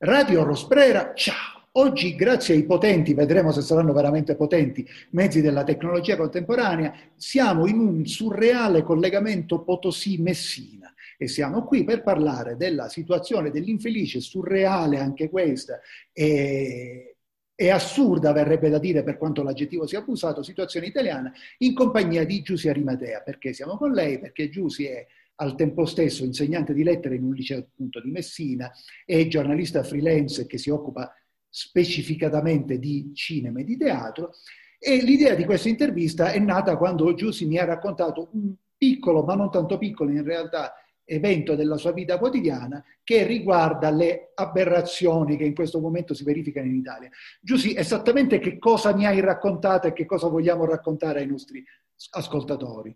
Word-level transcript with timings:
Radio 0.00 0.44
Rosprera, 0.44 1.12
ciao! 1.12 1.66
Oggi, 1.72 2.14
grazie 2.14 2.54
ai 2.54 2.62
potenti, 2.62 3.14
vedremo 3.14 3.50
se 3.50 3.62
saranno 3.62 3.92
veramente 3.92 4.36
potenti, 4.36 4.88
mezzi 5.10 5.40
della 5.40 5.64
tecnologia 5.64 6.16
contemporanea, 6.16 6.94
siamo 7.16 7.66
in 7.66 7.80
un 7.80 8.06
surreale 8.06 8.84
collegamento 8.84 9.64
Potosí-Messina 9.64 10.94
e 11.18 11.26
siamo 11.26 11.64
qui 11.64 11.82
per 11.82 12.04
parlare 12.04 12.56
della 12.56 12.88
situazione 12.88 13.50
dell'infelice, 13.50 14.20
surreale 14.20 15.00
anche 15.00 15.28
questa, 15.28 15.80
e, 16.12 17.16
e 17.56 17.70
assurda, 17.70 18.30
verrebbe 18.30 18.68
da 18.68 18.78
dire, 18.78 19.02
per 19.02 19.18
quanto 19.18 19.42
l'aggettivo 19.42 19.84
sia 19.84 19.98
abusato, 19.98 20.44
situazione 20.44 20.86
italiana, 20.86 21.32
in 21.58 21.74
compagnia 21.74 22.24
di 22.24 22.40
Giussi 22.40 22.68
Arimatea. 22.68 23.22
Perché 23.22 23.52
siamo 23.52 23.76
con 23.76 23.90
lei? 23.90 24.20
Perché 24.20 24.48
Giussi 24.48 24.86
è 24.86 25.04
al 25.40 25.54
tempo 25.54 25.84
stesso 25.84 26.24
insegnante 26.24 26.72
di 26.72 26.82
lettere 26.82 27.16
in 27.16 27.24
un 27.24 27.32
liceo 27.32 27.58
appunto 27.58 28.00
di 28.00 28.10
Messina, 28.10 28.70
è 29.04 29.26
giornalista 29.26 29.82
freelance 29.82 30.46
che 30.46 30.58
si 30.58 30.70
occupa 30.70 31.12
specificatamente 31.48 32.78
di 32.78 33.10
cinema 33.14 33.60
e 33.60 33.64
di 33.64 33.76
teatro. 33.76 34.32
E 34.78 35.02
l'idea 35.02 35.34
di 35.34 35.44
questa 35.44 35.68
intervista 35.68 36.32
è 36.32 36.38
nata 36.38 36.76
quando 36.76 37.14
Giussi 37.14 37.46
mi 37.46 37.58
ha 37.58 37.64
raccontato 37.64 38.30
un 38.32 38.54
piccolo, 38.76 39.22
ma 39.22 39.34
non 39.34 39.50
tanto 39.50 39.78
piccolo 39.78 40.10
in 40.10 40.24
realtà, 40.24 40.74
evento 41.04 41.54
della 41.54 41.78
sua 41.78 41.92
vita 41.92 42.18
quotidiana 42.18 42.84
che 43.02 43.26
riguarda 43.26 43.90
le 43.90 44.32
aberrazioni 44.34 45.36
che 45.36 45.44
in 45.44 45.54
questo 45.54 45.80
momento 45.80 46.14
si 46.14 46.22
verificano 46.22 46.66
in 46.66 46.76
Italia. 46.76 47.08
Giussi, 47.40 47.74
esattamente 47.74 48.38
che 48.38 48.58
cosa 48.58 48.94
mi 48.94 49.06
hai 49.06 49.20
raccontato 49.20 49.86
e 49.86 49.92
che 49.92 50.04
cosa 50.04 50.28
vogliamo 50.28 50.66
raccontare 50.66 51.20
ai 51.20 51.26
nostri 51.26 51.64
ascoltatori? 52.10 52.94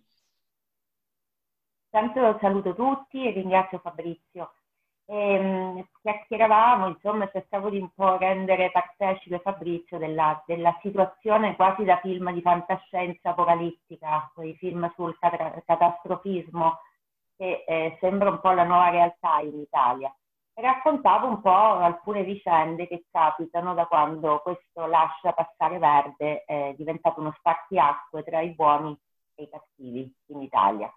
Tanto 1.93 2.39
saluto 2.41 2.75
tutti 2.75 3.23
e 3.23 3.33
ringrazio 3.33 3.79
Fabrizio. 3.79 4.55
E, 5.05 5.87
chiacchieravamo, 6.01 6.87
insomma, 6.87 7.29
cercavo 7.31 7.69
di 7.69 7.77
un 7.77 7.91
po' 7.95 8.17
rendere 8.17 8.71
partecipe 8.71 9.41
Fabrizio 9.41 9.99
della, 9.99 10.43
della 10.47 10.75
situazione 10.81 11.55
quasi 11.55 11.85
da 11.85 11.99
film 12.01 12.33
di 12.33 12.41
fantascienza 12.41 13.31
apocalittica, 13.31 14.31
quei 14.33 14.57
film 14.57 14.91
sul 14.95 15.19
catastrofismo 15.19 16.79
che 17.37 17.63
eh, 17.67 17.99
sembra 18.01 18.31
un 18.31 18.41
po' 18.41 18.53
la 18.53 18.65
nuova 18.65 18.89
realtà 18.89 19.41
in 19.41 19.59
Italia. 19.59 20.11
E 20.55 20.63
raccontavo 20.63 21.27
un 21.27 21.43
po' 21.43 21.51
alcune 21.51 22.25
vicende 22.25 22.89
che 22.89 23.05
capitano 23.11 23.75
da 23.75 23.85
quando 23.85 24.41
questo 24.43 24.87
lascia 24.87 25.35
passare 25.35 25.77
verde 25.77 26.45
è 26.47 26.73
diventato 26.75 27.21
uno 27.21 27.35
spartiacque 27.37 28.23
tra 28.23 28.41
i 28.41 28.55
buoni 28.55 28.99
e 29.35 29.43
i 29.43 29.49
cattivi 29.51 30.11
in 30.29 30.41
Italia 30.41 30.91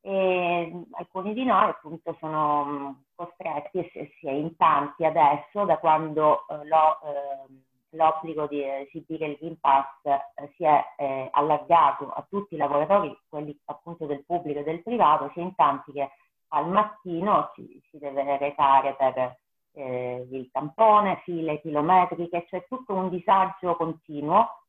e 0.00 0.86
alcuni 0.92 1.34
di 1.34 1.44
noi 1.44 1.70
appunto 1.70 2.16
sono 2.18 2.64
mm, 2.64 2.90
costretti, 3.14 3.78
e 3.78 4.12
si 4.18 4.26
è 4.26 4.32
in 4.32 4.56
tanti 4.56 5.04
adesso, 5.04 5.64
da 5.64 5.78
quando 5.78 6.46
eh, 6.48 6.66
lo, 6.66 7.00
eh, 7.02 7.96
l'obbligo 7.96 8.46
di 8.46 8.62
esibire 8.62 9.26
il 9.26 9.36
Green 9.38 9.58
Pass 9.60 9.86
eh, 10.02 10.52
si 10.56 10.64
è 10.64 10.84
eh, 10.96 11.28
allargato 11.32 12.10
a 12.10 12.24
tutti 12.28 12.54
i 12.54 12.58
lavoratori, 12.58 13.16
quelli 13.28 13.58
appunto 13.66 14.06
del 14.06 14.24
pubblico 14.24 14.60
e 14.60 14.64
del 14.64 14.82
privato, 14.82 15.30
si 15.32 15.40
è 15.40 15.42
in 15.42 15.54
tanti 15.54 15.92
che 15.92 16.10
al 16.48 16.68
mattino 16.68 17.50
si, 17.54 17.80
si 17.90 17.98
deve 17.98 18.38
recare 18.38 18.94
per 18.94 19.36
eh, 19.72 20.26
il 20.30 20.50
tampone, 20.50 21.20
file 21.24 21.60
chilometriche, 21.60 22.44
c'è 22.46 22.66
tutto 22.66 22.94
un 22.94 23.08
disagio 23.10 23.76
continuo 23.76 24.62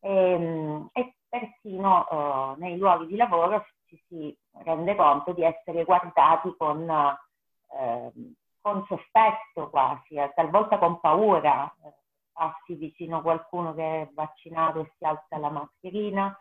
e, 0.00 0.10
ehm, 0.10 0.88
e 0.92 1.14
persino 1.28 2.08
eh, 2.08 2.54
nei 2.58 2.76
luoghi 2.78 3.06
di 3.06 3.16
lavoro 3.16 3.66
ci 3.96 4.04
si 4.08 4.38
rende 4.64 4.94
conto 4.94 5.32
di 5.32 5.42
essere 5.42 5.84
guardati 5.84 6.54
con, 6.56 6.88
eh, 6.88 8.12
con 8.60 8.84
sospetto 8.86 9.70
quasi, 9.70 10.14
eh, 10.14 10.32
talvolta 10.34 10.78
con 10.78 11.00
paura. 11.00 11.72
Eh, 11.84 11.92
passi 12.32 12.74
vicino 12.74 13.22
qualcuno 13.22 13.74
che 13.74 14.02
è 14.02 14.08
vaccinato 14.12 14.80
e 14.80 14.92
si 14.98 15.04
alza 15.04 15.38
la 15.38 15.48
mascherina. 15.48 16.38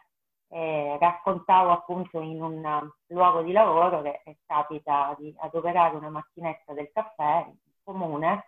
Eh, 0.49 0.97
raccontavo 0.99 1.71
appunto 1.71 2.19
in 2.19 2.41
un 2.41 2.91
luogo 3.07 3.41
di 3.41 3.51
lavoro 3.51 4.01
che 4.01 4.21
capita 4.45 5.15
di 5.17 5.33
adoperare 5.39 5.95
una 5.95 6.09
macchinetta 6.09 6.73
del 6.73 6.91
caffè 6.93 7.49
comune 7.83 8.45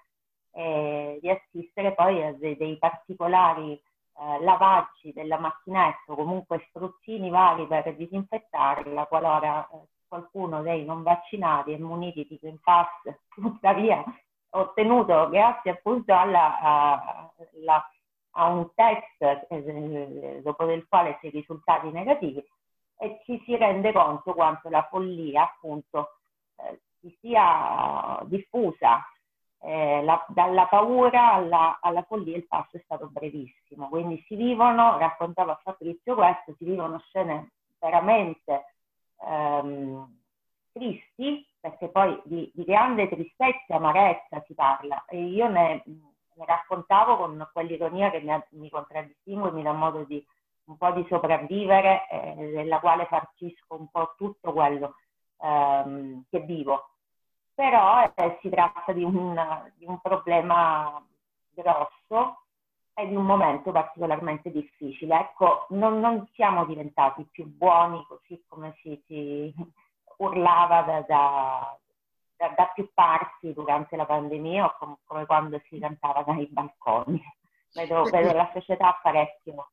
e 0.51 1.19
di 1.21 1.29
assistere 1.29 1.93
poi 1.93 2.23
a 2.23 2.33
dei, 2.33 2.55
dei 2.57 2.77
particolari 2.77 3.81
eh, 4.19 4.43
lavaggi 4.43 5.13
della 5.13 5.37
macchinetta 5.37 6.11
o 6.11 6.15
comunque 6.15 6.65
spruzzini 6.69 7.29
vari 7.29 7.67
per 7.67 7.95
disinfettarla 7.95 9.05
qualora 9.05 9.67
eh, 9.71 9.87
qualcuno 10.07 10.61
dei 10.61 10.85
non 10.85 11.03
vaccinati 11.03 11.73
e 11.73 11.77
muniti 11.77 12.25
di 12.27 12.37
Green 12.41 12.59
Pass 12.59 12.87
tuttavia 13.35 14.03
ottenuto 14.51 15.29
grazie 15.29 15.71
appunto 15.71 16.13
alla, 16.13 16.59
a, 16.59 17.31
la, 17.63 17.91
a 18.31 18.47
un 18.47 18.69
test 18.73 19.45
eh, 19.49 20.41
dopo 20.41 20.65
del 20.65 20.87
quale 20.87 21.17
si 21.19 21.27
è 21.27 21.29
risultati 21.29 21.91
negativi 21.91 22.43
e 22.99 23.21
ci 23.23 23.39
si 23.45 23.55
rende 23.55 23.91
conto 23.91 24.33
quanto 24.33 24.69
la 24.69 24.87
follia 24.89 25.43
appunto 25.43 26.17
eh, 26.55 26.79
si 26.99 27.15
sia 27.19 28.19
diffusa 28.23 29.05
eh, 29.59 30.03
la, 30.03 30.23
dalla 30.29 30.65
paura 30.67 31.33
alla, 31.33 31.79
alla, 31.81 32.03
follia 32.03 32.37
il 32.37 32.47
passo 32.47 32.77
è 32.77 32.81
stato 32.83 33.07
brevissimo, 33.07 33.89
quindi 33.89 34.23
si 34.27 34.35
vivono, 34.35 34.97
raccontava 34.97 35.59
Fabrizio 35.63 36.15
questo, 36.15 36.55
si 36.57 36.65
vivono 36.65 36.99
scene 36.99 37.51
veramente 37.79 38.65
ehm, 39.21 40.17
tristi, 40.71 41.45
perché 41.59 41.89
poi 41.89 42.19
di, 42.25 42.51
di, 42.53 42.63
grande 42.63 43.09
tristezza 43.09 43.73
e 43.73 43.75
amarezza 43.75 44.43
si 44.45 44.53
parla. 44.53 45.03
E 45.07 45.21
io 45.23 45.49
ne, 45.49 45.83
ne 45.85 46.45
raccontavo 46.45 47.17
con 47.17 47.49
quell'ironia 47.51 48.11
che 48.11 48.19
mi, 48.19 48.31
mi 48.51 48.69
contraddistingue, 48.69 49.51
mi 49.51 49.63
dà 49.63 49.73
modo 49.73 50.03
di 50.03 50.23
un 50.65 50.77
po' 50.77 50.91
di 50.91 51.05
sopravvivere, 51.07 52.07
eh, 52.09 52.51
della 52.53 52.79
quale 52.79 53.05
farcisco 53.05 53.75
un 53.75 53.89
po' 53.89 54.13
tutto 54.17 54.51
quello 54.51 54.95
ehm, 55.41 56.25
che 56.29 56.39
vivo 56.41 56.89
però 57.57 58.03
eh, 58.03 58.37
si 58.39 58.49
tratta 58.49 58.93
di 58.93 59.03
un, 59.03 59.35
di 59.77 59.85
un, 59.87 59.99
problema 59.99 61.03
grosso 61.49 62.43
e 62.93 63.07
di 63.07 63.15
un 63.15 63.25
momento 63.25 63.71
particolarmente 63.71 64.51
difficile. 64.51 65.21
Ecco, 65.21 65.65
non, 65.69 65.99
non 65.99 66.29
siamo 66.35 66.65
diventati 66.65 67.27
più 67.31 67.47
buoni 67.47 68.05
così 68.07 68.43
come 68.47 68.75
si, 68.83 69.01
si 69.07 69.51
urlava 70.17 70.81
da, 70.83 71.01
da, 71.01 71.77
da, 72.35 72.47
da, 72.49 72.65
più 72.75 72.91
parti 72.93 73.51
durante 73.53 73.95
la 73.95 74.05
pandemia 74.05 74.65
o 74.65 74.75
com, 74.77 74.97
come 75.03 75.25
quando 75.25 75.59
si 75.67 75.79
cantava 75.79 76.21
dai 76.21 76.47
balconi. 76.51 77.19
Vedo, 77.73 78.03
vedo 78.03 78.33
la 78.33 78.51
società 78.53 78.99
parecchio 79.01 79.71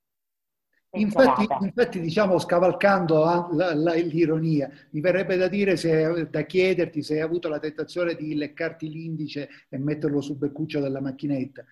Infatti, 0.94 1.46
infatti, 1.60 2.00
diciamo, 2.00 2.38
scavalcando 2.38 3.24
la, 3.52 3.74
la, 3.74 3.94
l'ironia, 3.94 4.70
mi 4.90 5.00
verrebbe 5.00 5.36
da 5.36 5.48
dire, 5.48 5.76
se, 5.76 6.28
da 6.30 6.42
chiederti 6.42 7.02
se 7.02 7.14
hai 7.14 7.20
avuto 7.20 7.48
la 7.48 7.58
tentazione 7.58 8.14
di 8.14 8.34
leccarti 8.34 8.88
l'indice 8.88 9.48
e 9.68 9.78
metterlo 9.78 10.20
sul 10.20 10.36
beccuccio 10.36 10.80
della 10.80 11.00
macchinetta. 11.00 11.64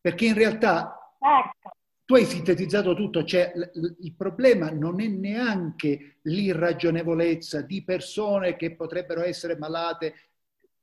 Perché 0.00 0.26
in 0.26 0.34
realtà 0.34 1.14
certo. 1.18 1.76
tu 2.04 2.14
hai 2.14 2.24
sintetizzato 2.24 2.94
tutto, 2.94 3.24
cioè 3.24 3.52
l- 3.54 3.96
il 4.00 4.14
problema 4.14 4.70
non 4.70 5.00
è 5.00 5.06
neanche 5.06 6.16
l'irragionevolezza 6.22 7.60
di 7.60 7.84
persone 7.84 8.56
che 8.56 8.74
potrebbero 8.74 9.22
essere 9.22 9.56
malate 9.58 10.14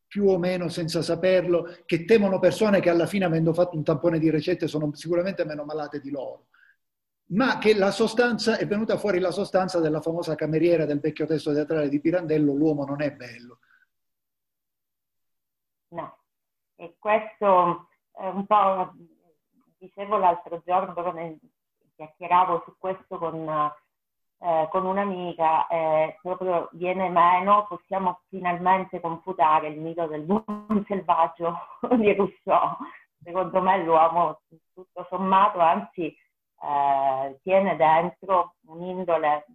più 0.08 0.28
o 0.28 0.38
meno 0.38 0.70
senza 0.70 1.02
saperlo, 1.02 1.78
che 1.86 2.06
temono 2.06 2.40
persone 2.40 2.80
che 2.80 2.90
alla 2.90 3.08
fine 3.08 3.26
avendo 3.26 3.54
fatto 3.54 3.76
un 3.76 3.84
tampone 3.84 4.20
di 4.20 4.30
ricette 4.30 4.68
sono 4.68 4.92
sicuramente 4.94 5.44
meno 5.46 5.66
malate 5.66 6.00
di 6.00 6.12
loro 6.12 6.48
ma 7.30 7.58
che 7.58 7.76
la 7.76 7.92
sostanza 7.92 8.58
è 8.58 8.66
venuta 8.66 8.98
fuori 8.98 9.20
la 9.20 9.32
sostanza 9.32 9.80
della 9.80 10.02
famosa 10.02 10.36
cameriera 10.36 10.86
del 10.86 11.00
vecchio 11.00 11.26
testo 11.26 11.54
teatrale 11.54 11.90
di 11.90 12.00
Pirandello, 12.00 12.54
l'uomo 12.54 12.86
non 12.86 13.02
è 13.02 13.12
bello. 13.12 13.60
No, 15.90 16.18
e 16.76 16.96
questo 17.00 17.88
è 18.12 18.28
un 18.28 18.46
po', 18.46 18.94
dicevo 19.78 20.18
l'altro 20.18 20.62
giorno, 20.66 20.94
proprio 20.94 21.38
chiacchieravo 21.96 22.64
su 22.66 22.76
questo 22.78 23.18
con, 23.18 23.72
eh, 24.40 24.68
con 24.70 24.86
un'amica, 24.86 25.68
eh, 25.68 26.20
proprio 26.22 26.70
viene 26.74 27.10
meno, 27.10 27.66
possiamo 27.68 28.22
finalmente 28.28 29.00
confutare 29.00 29.70
il 29.70 29.80
mito 29.80 30.08
del 30.08 30.22
buon 30.22 30.84
selvaggio 30.88 31.58
di 31.98 32.14
Rousseau. 32.14 32.78
Secondo 33.24 33.62
me 33.62 33.84
l'uomo, 33.84 34.42
tutto 34.74 35.06
sommato, 35.10 35.60
anzi 35.60 36.16
eh, 36.62 37.40
tiene 37.44 37.76
dentro 37.76 38.56
un'indole, 38.68 39.46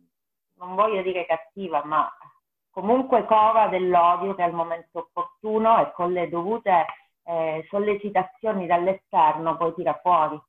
non 0.55 0.75
voglio 0.75 1.03
dire 1.03 1.27
cattiva, 1.27 1.83
ma 1.85 2.11
comunque 2.71 3.25
cova 3.27 3.69
dell'odio 3.69 4.35
che 4.35 4.43
al 4.43 4.53
momento 4.53 4.99
opportuno 5.01 5.81
e 5.81 5.93
con 5.93 6.13
le 6.13 6.29
dovute 6.29 6.87
eh, 7.25 7.67
sollecitazioni 7.69 8.67
dall'esterno 8.67 9.57
poi 9.57 9.75
tira 9.75 9.99
fuori. 10.03 10.41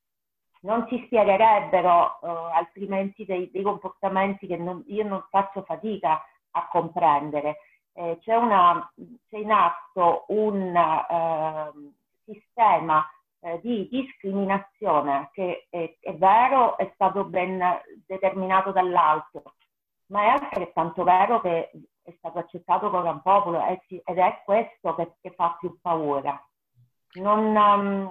Non 0.61 0.85
si 0.87 1.01
spiegherebbero 1.05 2.19
eh, 2.21 2.27
altrimenti 2.53 3.25
dei, 3.25 3.51
dei, 3.51 3.63
comportamenti 3.63 4.47
che 4.47 4.55
non, 4.55 4.83
io 4.87 5.03
non 5.03 5.25
faccio 5.29 5.63
fatica 5.63 6.23
a 6.51 6.67
comprendere. 6.69 7.57
Eh, 7.93 8.17
c'è, 8.21 8.35
una, 8.35 8.91
c'è, 9.29 9.37
in 9.37 9.51
atto 9.51 10.25
un, 10.29 10.73
ehm, 10.75 11.93
sistema 12.25 13.05
eh, 13.43 13.59
di 13.61 13.87
discriminazione 13.89 15.29
che 15.33 15.67
è, 15.69 15.95
è, 15.99 16.15
vero 16.15 16.77
è 16.77 16.89
stato 16.93 17.25
ben 17.25 17.61
determinato 18.07 18.71
dall'alto, 18.71 19.55
ma 20.07 20.23
è 20.23 20.27
altrettanto 20.27 21.03
vero 21.03 21.41
che 21.41 21.69
è 22.01 22.13
stato 22.17 22.39
accettato 22.39 22.89
con 22.89 23.01
gran 23.01 23.21
popolo 23.21 23.61
ed 23.65 24.17
è 24.17 24.41
questo 24.45 24.95
che, 24.95 25.15
che 25.21 25.31
fa 25.31 25.57
più 25.59 25.77
paura. 25.81 26.41
Non, 27.15 27.55
um, 27.55 28.09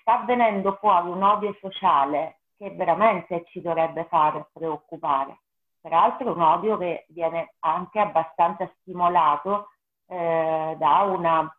sta 0.00 0.20
avvenendo 0.20 0.76
fuori 0.80 1.08
un 1.08 1.22
odio 1.22 1.56
sociale 1.60 2.40
che 2.56 2.70
veramente 2.70 3.44
ci 3.48 3.60
dovrebbe 3.60 4.06
fare 4.06 4.48
preoccupare. 4.52 5.40
Peraltro 5.80 6.32
un 6.32 6.40
odio 6.40 6.78
che 6.78 7.04
viene 7.08 7.54
anche 7.60 7.98
abbastanza 7.98 8.70
stimolato 8.80 9.68
eh, 10.06 10.74
da 10.78 11.02
una, 11.02 11.56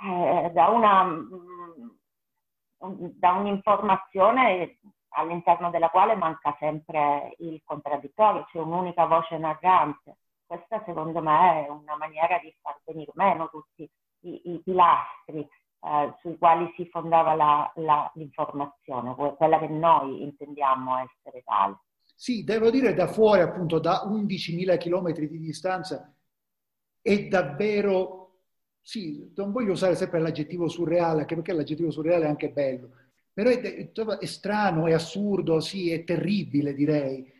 eh, 0.00 0.50
da 0.52 0.68
una 0.68 1.04
mm, 1.04 1.88
da 2.80 3.32
un'informazione 3.32 4.78
all'interno 5.10 5.70
della 5.70 5.88
quale 5.88 6.14
manca 6.14 6.54
sempre 6.58 7.34
il 7.38 7.60
contraddittorio, 7.64 8.44
c'è 8.44 8.58
un'unica 8.58 9.06
voce 9.06 9.36
narrante. 9.38 10.18
Questa 10.46 10.82
secondo 10.84 11.20
me 11.20 11.66
è 11.66 11.68
una 11.68 11.96
maniera 11.96 12.38
di 12.38 12.54
far 12.60 12.78
venire 12.84 13.10
meno 13.14 13.48
tutti 13.48 13.88
i, 14.20 14.52
i 14.52 14.60
pilastri 14.62 15.40
eh, 15.40 16.14
sui 16.20 16.38
quali 16.38 16.72
si 16.76 16.86
fondava 16.88 17.34
la, 17.34 17.70
la, 17.76 18.10
l'informazione, 18.14 19.14
quella 19.36 19.58
che 19.58 19.68
noi 19.68 20.22
intendiamo 20.22 20.96
essere 20.98 21.42
tale. 21.42 21.78
Sì, 22.14 22.44
devo 22.44 22.70
dire 22.70 22.94
da 22.94 23.06
fuori, 23.06 23.40
appunto, 23.40 23.78
da 23.78 24.04
11.000 24.06 24.78
km 24.78 25.12
di 25.12 25.38
distanza, 25.38 26.12
è 27.00 27.28
davvero 27.28 28.27
sì, 28.88 29.30
non 29.36 29.52
voglio 29.52 29.72
usare 29.72 29.94
sempre 29.96 30.18
l'aggettivo 30.18 30.66
surreale, 30.66 31.20
anche 31.20 31.34
perché 31.34 31.52
l'aggettivo 31.52 31.90
surreale 31.90 32.24
è 32.24 32.28
anche 32.28 32.48
bello, 32.48 32.92
però 33.34 33.50
è, 33.50 33.90
è, 33.90 34.24
strano, 34.24 34.86
è 34.86 34.94
assurdo, 34.94 35.60
sì, 35.60 35.90
è 35.90 36.04
terribile 36.04 36.72
direi, 36.72 37.30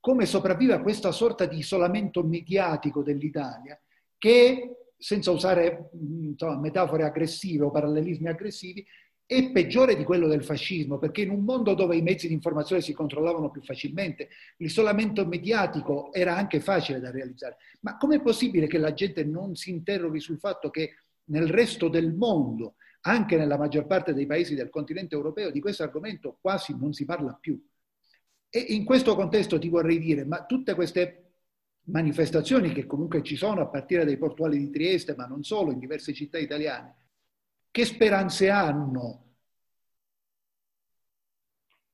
come 0.00 0.26
sopravvive 0.26 0.72
a 0.72 0.80
questa 0.80 1.12
sorta 1.12 1.46
di 1.46 1.58
isolamento 1.58 2.24
mediatico 2.24 3.04
dell'Italia, 3.04 3.80
che, 4.18 4.94
senza 4.98 5.30
usare 5.30 5.90
insomma, 5.92 6.58
metafore 6.58 7.04
aggressive 7.04 7.66
o 7.66 7.70
parallelismi 7.70 8.26
aggressivi, 8.26 8.84
è 9.26 9.50
peggiore 9.50 9.96
di 9.96 10.04
quello 10.04 10.28
del 10.28 10.44
fascismo, 10.44 10.98
perché 10.98 11.22
in 11.22 11.30
un 11.30 11.42
mondo 11.42 11.74
dove 11.74 11.96
i 11.96 12.02
mezzi 12.02 12.28
di 12.28 12.34
informazione 12.34 12.80
si 12.80 12.92
controllavano 12.92 13.50
più 13.50 13.60
facilmente, 13.60 14.28
l'isolamento 14.58 15.26
mediatico 15.26 16.12
era 16.12 16.36
anche 16.36 16.60
facile 16.60 17.00
da 17.00 17.10
realizzare. 17.10 17.56
Ma 17.80 17.96
com'è 17.96 18.22
possibile 18.22 18.68
che 18.68 18.78
la 18.78 18.94
gente 18.94 19.24
non 19.24 19.56
si 19.56 19.70
interroghi 19.70 20.20
sul 20.20 20.38
fatto 20.38 20.70
che 20.70 20.94
nel 21.24 21.48
resto 21.48 21.88
del 21.88 22.14
mondo, 22.14 22.76
anche 23.00 23.36
nella 23.36 23.58
maggior 23.58 23.86
parte 23.86 24.14
dei 24.14 24.26
paesi 24.26 24.54
del 24.54 24.70
continente 24.70 25.16
europeo, 25.16 25.50
di 25.50 25.60
questo 25.60 25.82
argomento 25.82 26.38
quasi 26.40 26.76
non 26.78 26.92
si 26.92 27.04
parla 27.04 27.36
più? 27.40 27.60
E 28.48 28.60
in 28.60 28.84
questo 28.84 29.16
contesto 29.16 29.58
ti 29.58 29.68
vorrei 29.68 29.98
dire, 29.98 30.24
ma 30.24 30.44
tutte 30.44 30.74
queste 30.74 31.22
manifestazioni 31.86 32.72
che 32.72 32.86
comunque 32.86 33.24
ci 33.24 33.34
sono 33.34 33.60
a 33.60 33.66
partire 33.66 34.04
dai 34.04 34.18
portuali 34.18 34.56
di 34.56 34.70
Trieste, 34.70 35.16
ma 35.16 35.26
non 35.26 35.42
solo, 35.42 35.72
in 35.72 35.80
diverse 35.80 36.12
città 36.12 36.38
italiane, 36.38 36.94
che 37.76 37.84
speranze 37.84 38.48
hanno 38.48 39.24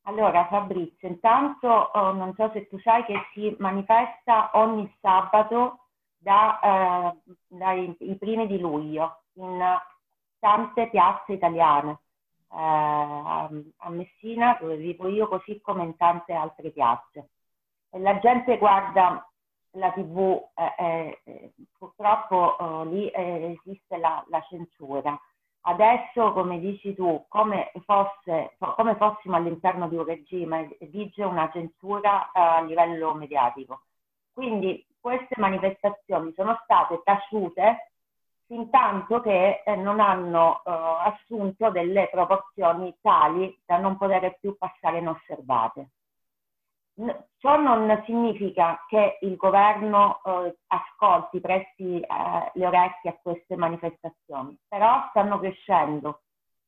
allora 0.03 0.47
Fabrizio, 0.47 1.09
intanto 1.09 1.67
oh, 1.69 2.13
non 2.13 2.35
so 2.35 2.51
se 2.53 2.69
tu 2.69 2.79
sai 2.79 3.05
che 3.05 3.15
si 3.33 3.57
manifesta 3.59 4.51
ogni 4.55 4.89
sabato 5.01 5.87
da, 6.19 6.61
eh, 6.61 7.33
dai 7.49 7.97
primi 8.17 8.47
di 8.47 8.61
luglio 8.61 9.23
in 9.35 9.61
tante 10.39 10.89
piazze 10.89 11.33
italiane, 11.33 11.91
eh, 12.53 12.57
a 12.57 13.89
Messina 13.89 14.57
dove 14.61 14.77
vivo 14.77 15.09
io 15.09 15.27
così 15.27 15.61
come 15.61 15.83
in 15.83 15.97
tante 15.97 16.33
altre 16.33 16.71
piazze. 16.71 17.31
E 17.91 17.99
la 17.99 18.21
gente 18.21 18.57
guarda 18.57 19.29
la 19.73 19.91
tv, 19.91 20.49
eh, 20.55 21.19
eh 21.25 21.53
purtroppo 21.77 22.37
oh, 22.37 22.85
lì 22.85 23.09
eh, 23.09 23.59
esiste 23.59 23.97
la, 23.97 24.25
la 24.29 24.41
censura 24.49 25.21
Adesso, 25.65 26.33
come 26.33 26.59
dici 26.59 26.93
tu, 26.95 27.25
come, 27.29 27.71
fosse, 27.85 28.57
come 28.59 28.97
fossimo 28.97 29.37
all'interno 29.37 29.89
di 29.89 29.95
un 29.97 30.05
regime, 30.05 30.77
vige 30.81 31.23
una 31.23 31.49
censura 31.53 32.31
uh, 32.33 32.39
a 32.39 32.61
livello 32.63 33.15
mediatico. 33.15 33.83
Quindi 34.33 34.85
queste 35.01 35.35
manifestazioni 35.37 36.33
sono 36.35 36.59
state 36.65 37.01
taciute 37.05 37.93
fin 38.47 38.71
tanto 38.71 39.21
che 39.21 39.63
eh, 39.65 39.77
non 39.77 40.01
hanno 40.01 40.63
uh, 40.65 40.71
assunto 41.05 41.71
delle 41.71 42.09
proporzioni 42.11 42.97
tali 43.01 43.57
da 43.65 43.79
non 43.79 43.97
poter 43.97 44.37
più 44.41 44.57
passare 44.59 44.99
inosservate. 44.99 45.91
Ciò 47.39 47.57
non 47.57 48.03
significa 48.05 48.85
che 48.87 49.19
il 49.23 49.37
governo 49.37 50.21
eh, 50.25 50.59
ascolti, 50.67 51.41
presti 51.41 51.99
eh, 51.99 52.07
le 52.53 52.67
orecchie 52.67 53.11
a 53.11 53.19
queste 53.21 53.57
manifestazioni, 53.57 54.57
però 54.69 55.07
stanno 55.09 55.39
crescendo. 55.39 56.21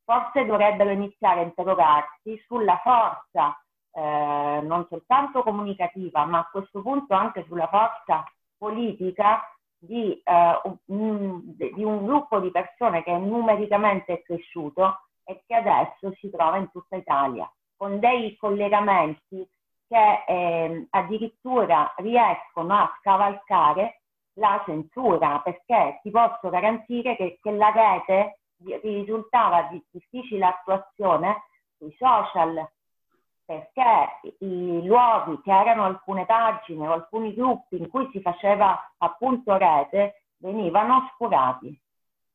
Forse 0.02 0.44
dovrebbero 0.46 0.90
iniziare 0.90 1.40
a 1.40 1.44
interrogarsi 1.44 2.42
sulla 2.46 2.78
forza 2.82 3.58
eh, 3.92 4.60
non 4.62 4.86
soltanto 4.88 5.42
comunicativa, 5.42 6.24
ma 6.24 6.38
a 6.40 6.48
questo 6.50 6.82
punto 6.82 7.14
anche 7.14 7.44
sulla 7.46 7.68
forza 7.68 8.24
politica 8.56 9.42
di, 9.78 10.20
eh, 10.24 10.60
un, 10.86 11.42
di 11.54 11.84
un 11.84 12.04
gruppo 12.04 12.40
di 12.40 12.50
persone 12.50 13.02
che 13.02 13.16
numericamente 13.16 14.14
è 14.14 14.22
cresciuto 14.22 15.00
e 15.24 15.42
che 15.46 15.54
adesso 15.54 16.12
si 16.18 16.30
trova 16.30 16.56
in 16.56 16.70
tutta 16.70 16.96
Italia, 16.96 17.50
con 17.76 17.98
dei 17.98 18.36
collegamenti 18.36 19.46
che 19.88 20.24
eh, 20.26 20.86
addirittura 20.90 21.92
riescono 21.96 22.74
a 22.74 22.96
scavalcare 23.00 24.00
la 24.34 24.62
censura, 24.64 25.40
perché 25.40 26.00
ti 26.02 26.10
posso 26.10 26.48
garantire 26.50 27.16
che, 27.16 27.38
che 27.40 27.50
la 27.52 27.70
rete 27.70 28.38
risultava 28.82 29.62
di 29.70 29.82
difficile 29.90 30.46
attuazione 30.46 31.44
sui 31.76 31.94
social, 31.98 32.68
perché 33.44 34.34
i 34.38 34.84
luoghi 34.84 35.40
che 35.42 35.52
erano 35.52 35.84
alcune 35.84 36.24
pagine 36.24 36.88
o 36.88 36.92
alcuni 36.92 37.34
gruppi 37.34 37.76
in 37.76 37.90
cui 37.90 38.08
si 38.10 38.20
faceva 38.20 38.92
appunto 38.98 39.56
rete 39.56 40.22
venivano 40.38 41.04
oscurati. 41.04 41.78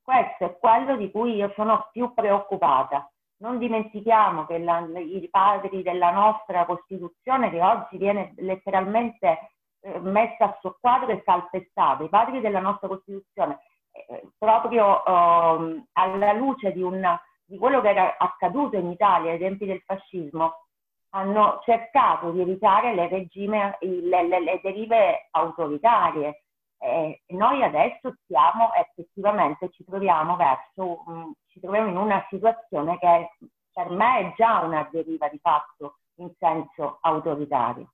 Questo 0.02 0.46
è 0.46 0.58
quello 0.58 0.96
di 0.98 1.12
cui 1.12 1.36
io 1.36 1.52
sono 1.56 1.90
più 1.92 2.14
preoccupata 2.14 3.10
non 3.40 3.58
dimentichiamo 3.58 4.46
che 4.46 4.58
la, 4.60 4.80
i 4.98 5.28
padri 5.30 5.82
della 5.82 6.12
nostra 6.12 6.66
Costituzione, 6.66 7.50
che 7.50 7.62
oggi 7.62 7.98
viene 7.98 8.34
letteralmente 8.38 9.52
eh, 9.82 10.00
messa 10.00 10.46
a 10.46 10.58
soqquadro 10.62 11.12
e 11.12 11.24
calpestata, 11.24 12.04
i 12.04 12.10
padri 12.10 12.42
della 12.42 12.60
nostra 12.60 12.88
Costituzione, 12.88 13.60
eh, 13.92 14.30
proprio 14.38 15.06
eh, 15.06 15.84
alla 15.94 16.34
luce 16.34 16.72
di, 16.72 16.82
una, 16.82 17.20
di 17.46 17.58
quello 17.58 17.82
che 17.82 17.90
era 17.90 18.16
accaduto 18.18 18.76
in 18.78 18.92
Italia 18.92 19.32
ai 19.32 19.40
tempi 19.40 19.66
del 19.66 19.82
fascismo, 19.86 20.66
hanno 21.12 21.60
cercato 21.64 22.32
di 22.32 22.42
evitare 22.42 22.94
le, 22.94 23.08
regime, 23.08 23.78
le, 23.80 24.28
le, 24.28 24.40
le 24.42 24.60
derive 24.62 25.28
autoritarie, 25.32 26.44
eh, 26.82 27.24
noi 27.28 27.62
adesso 27.62 28.16
siamo 28.26 28.74
effettivamente, 28.74 29.70
ci 29.72 29.84
troviamo 29.84 30.36
verso, 30.38 31.04
um, 31.08 31.34
ci 31.60 31.66
troviamo 31.66 31.90
in 31.90 31.98
una 31.98 32.26
situazione 32.30 32.98
che 32.98 33.32
per 33.72 33.90
me 33.90 34.20
è 34.20 34.34
già 34.36 34.62
una 34.62 34.88
deriva 34.90 35.28
di 35.28 35.38
fatto 35.40 35.98
in 36.16 36.32
senso 36.40 37.00
autoritario. 37.02 37.92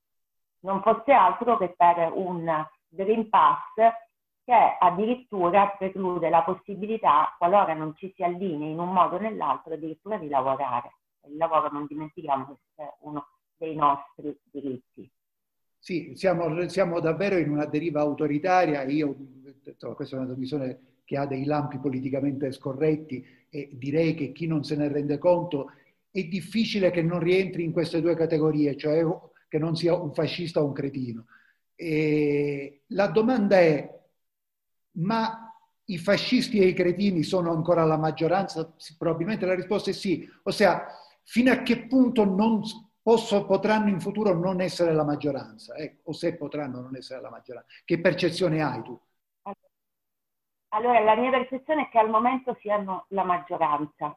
Non 0.59 0.81
fosse 0.81 1.11
altro 1.11 1.57
che 1.57 1.73
per 1.75 2.11
un 2.13 2.65
Green 2.87 3.27
Pass 3.29 3.73
che 4.43 4.77
addirittura 4.79 5.69
preclude 5.69 6.29
la 6.29 6.43
possibilità, 6.43 7.33
qualora 7.37 7.73
non 7.73 7.95
ci 7.95 8.13
si 8.15 8.23
allinei 8.23 8.71
in 8.71 8.79
un 8.79 8.93
modo 8.93 9.15
o 9.15 9.19
nell'altro, 9.19 9.73
addirittura 9.73 10.17
di 10.17 10.29
lavorare. 10.29 10.97
Il 11.27 11.37
lavoro, 11.37 11.71
non 11.71 11.87
dimentichiamo, 11.87 12.59
che 12.75 12.83
è 12.83 12.93
uno 12.99 13.27
dei 13.57 13.75
nostri 13.75 14.39
diritti. 14.43 15.09
Sì, 15.79 16.15
siamo, 16.15 16.67
siamo, 16.67 16.99
davvero 16.99 17.37
in 17.37 17.49
una 17.49 17.65
deriva 17.65 18.01
autoritaria. 18.01 18.83
Io, 18.83 19.15
questa 19.95 20.15
è 20.15 20.19
una 20.19 20.27
trasmissione 20.27 20.94
che 21.05 21.17
ha 21.17 21.25
dei 21.25 21.45
lampi 21.45 21.77
politicamente 21.77 22.51
scorretti 22.51 23.23
e 23.49 23.69
direi 23.71 24.15
che 24.15 24.31
chi 24.33 24.47
non 24.47 24.63
se 24.63 24.75
ne 24.75 24.89
rende 24.89 25.17
conto 25.17 25.71
è 26.11 26.23
difficile 26.23 26.91
che 26.91 27.01
non 27.01 27.19
rientri 27.19 27.63
in 27.63 27.71
queste 27.71 28.01
due 28.01 28.15
categorie, 28.15 28.75
cioè 28.75 29.05
che 29.47 29.57
non 29.57 29.75
sia 29.75 29.95
un 29.95 30.13
fascista 30.13 30.61
o 30.61 30.65
un 30.65 30.73
cretino. 30.73 31.25
E 31.75 32.83
la 32.87 33.07
domanda 33.07 33.59
è, 33.59 33.89
ma 34.93 35.53
i 35.85 35.97
fascisti 35.97 36.59
e 36.59 36.67
i 36.67 36.73
cretini 36.73 37.21
sono 37.21 37.51
ancora 37.51 37.83
la 37.83 37.97
maggioranza? 37.97 38.73
Probabilmente 38.97 39.45
la 39.45 39.55
risposta 39.55 39.91
è 39.91 39.93
sì. 39.93 40.27
Ossia, 40.43 40.85
fino 41.23 41.51
a 41.51 41.61
che 41.63 41.85
punto 41.85 42.23
non 42.23 42.61
posso, 43.01 43.45
potranno 43.45 43.89
in 43.89 43.99
futuro 43.99 44.33
non 44.33 44.61
essere 44.61 44.93
la 44.93 45.03
maggioranza, 45.03 45.75
eh? 45.75 45.97
o 46.03 46.13
se 46.13 46.35
potranno 46.35 46.81
non 46.81 46.95
essere 46.95 47.21
la 47.21 47.29
maggioranza. 47.29 47.69
Che 47.83 47.99
percezione 47.99 48.63
hai 48.63 48.81
tu? 48.81 48.99
Allora, 50.75 50.99
la 50.99 51.15
mia 51.15 51.29
percezione 51.31 51.83
è 51.83 51.89
che 51.89 51.99
al 51.99 52.09
momento 52.09 52.53
siano 52.59 53.05
la 53.09 53.23
maggioranza, 53.23 54.13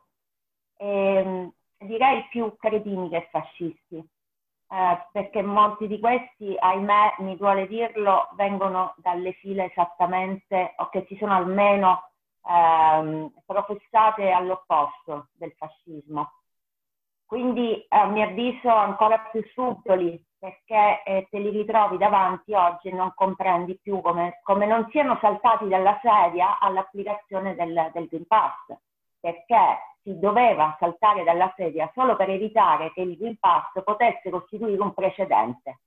e, 0.77 1.53
direi 1.79 2.27
più 2.31 2.57
cretini 2.57 3.09
che 3.09 3.29
fascisti, 3.31 3.97
eh, 3.97 5.07
perché 5.13 5.41
molti 5.43 5.87
di 5.87 6.01
questi, 6.01 6.57
ahimè, 6.59 7.15
mi 7.19 7.37
duole 7.37 7.69
dirlo, 7.69 8.29
vengono 8.35 8.95
dalle 8.97 9.35
file 9.35 9.67
esattamente, 9.71 10.75
o 10.79 10.89
che 10.89 11.05
si 11.09 11.17
sono 11.17 11.35
almeno 11.35 12.11
ehm, 12.45 13.33
professate 13.47 14.31
all'opposto 14.33 15.29
del 15.35 15.53
fascismo. 15.57 16.38
Quindi 17.29 17.85
a 17.91 18.07
mio 18.07 18.25
avviso 18.25 18.71
ancora 18.71 19.19
più 19.31 19.45
subdoli 19.53 20.19
perché 20.39 21.03
eh, 21.05 21.27
te 21.31 21.39
li 21.39 21.51
ritrovi 21.51 21.99
davanti 21.99 22.55
oggi 22.55 22.89
e 22.89 22.95
non 22.95 23.13
comprendi 23.15 23.79
più 23.83 24.01
come, 24.01 24.41
come, 24.43 24.65
non 24.65 24.89
siano 24.91 25.19
saltati 25.21 25.69
dalla 25.69 25.99
sedia 26.01 26.59
all'applicazione 26.59 27.55
del, 27.55 27.91
del 27.93 28.07
Green 28.07 28.27
Pass, 28.27 28.75
perché 29.21 29.97
si 30.03 30.19
doveva 30.19 30.75
saltare 30.81 31.23
dalla 31.23 31.53
sedia 31.55 31.91
solo 31.93 32.17
per 32.17 32.31
evitare 32.31 32.93
che 32.95 33.03
il 33.03 33.19
Green 33.19 33.37
Pass 33.39 33.73
potesse 33.85 34.31
costituire 34.31 34.81
un 34.81 34.95
precedente. 34.95 35.81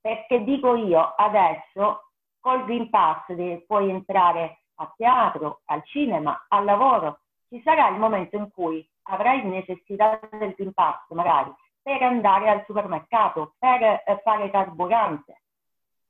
Perché 0.00 0.42
dico 0.44 0.76
io, 0.76 1.12
adesso 1.14 2.12
col 2.40 2.64
Green 2.64 2.88
Pass 2.88 3.26
puoi 3.66 3.90
entrare 3.90 4.62
a 4.76 4.90
teatro, 4.96 5.60
al 5.66 5.84
cinema, 5.84 6.46
al 6.48 6.64
lavoro, 6.64 7.18
ci 7.50 7.60
sarà 7.62 7.88
il 7.88 7.98
momento 7.98 8.36
in 8.36 8.48
cui 8.50 8.88
avrai 9.04 9.44
necessità 9.44 10.20
del 10.30 10.54
Green 10.56 10.72
Pass 10.72 11.10
magari 11.10 11.52
per 11.82 12.00
andare 12.02 12.48
al 12.48 12.64
supermercato, 12.64 13.54
per 13.58 13.82
eh, 13.82 14.20
fare 14.22 14.50
carburante. 14.50 15.42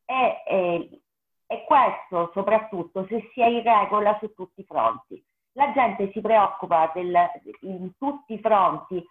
E, 0.04 0.42
e, 0.46 1.00
e 1.46 1.64
questo 1.64 2.30
soprattutto 2.34 3.06
se 3.08 3.30
si 3.32 3.40
è 3.40 3.46
in 3.46 3.62
regola 3.62 4.16
su 4.20 4.32
tutti 4.34 4.60
i 4.60 4.64
fronti. 4.64 5.24
La 5.52 5.72
gente 5.72 6.10
si 6.12 6.20
preoccupa 6.20 6.90
del, 6.94 7.16
in 7.62 7.92
tutti 7.96 8.34
i 8.34 8.38
fronti, 8.40 9.02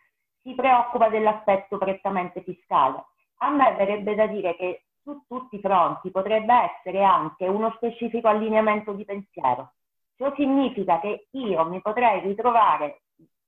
si 0.41 0.53
preoccupa 0.53 1.09
dell'aspetto 1.09 1.77
prettamente 1.77 2.41
fiscale. 2.43 3.05
A 3.37 3.49
me 3.49 3.73
verrebbe 3.73 4.15
da 4.15 4.27
dire 4.27 4.55
che 4.55 4.83
su 5.01 5.23
tutti 5.27 5.55
i 5.55 5.59
fronti 5.59 6.11
potrebbe 6.11 6.53
essere 6.53 7.03
anche 7.03 7.47
uno 7.47 7.71
specifico 7.75 8.27
allineamento 8.27 8.93
di 8.93 9.05
pensiero. 9.05 9.73
Ciò 10.19 10.33
significa 10.35 10.99
che 10.99 11.27
io 11.31 11.63
mi 11.69 11.79
potrei 11.79 12.19
ritrovare 12.19 13.03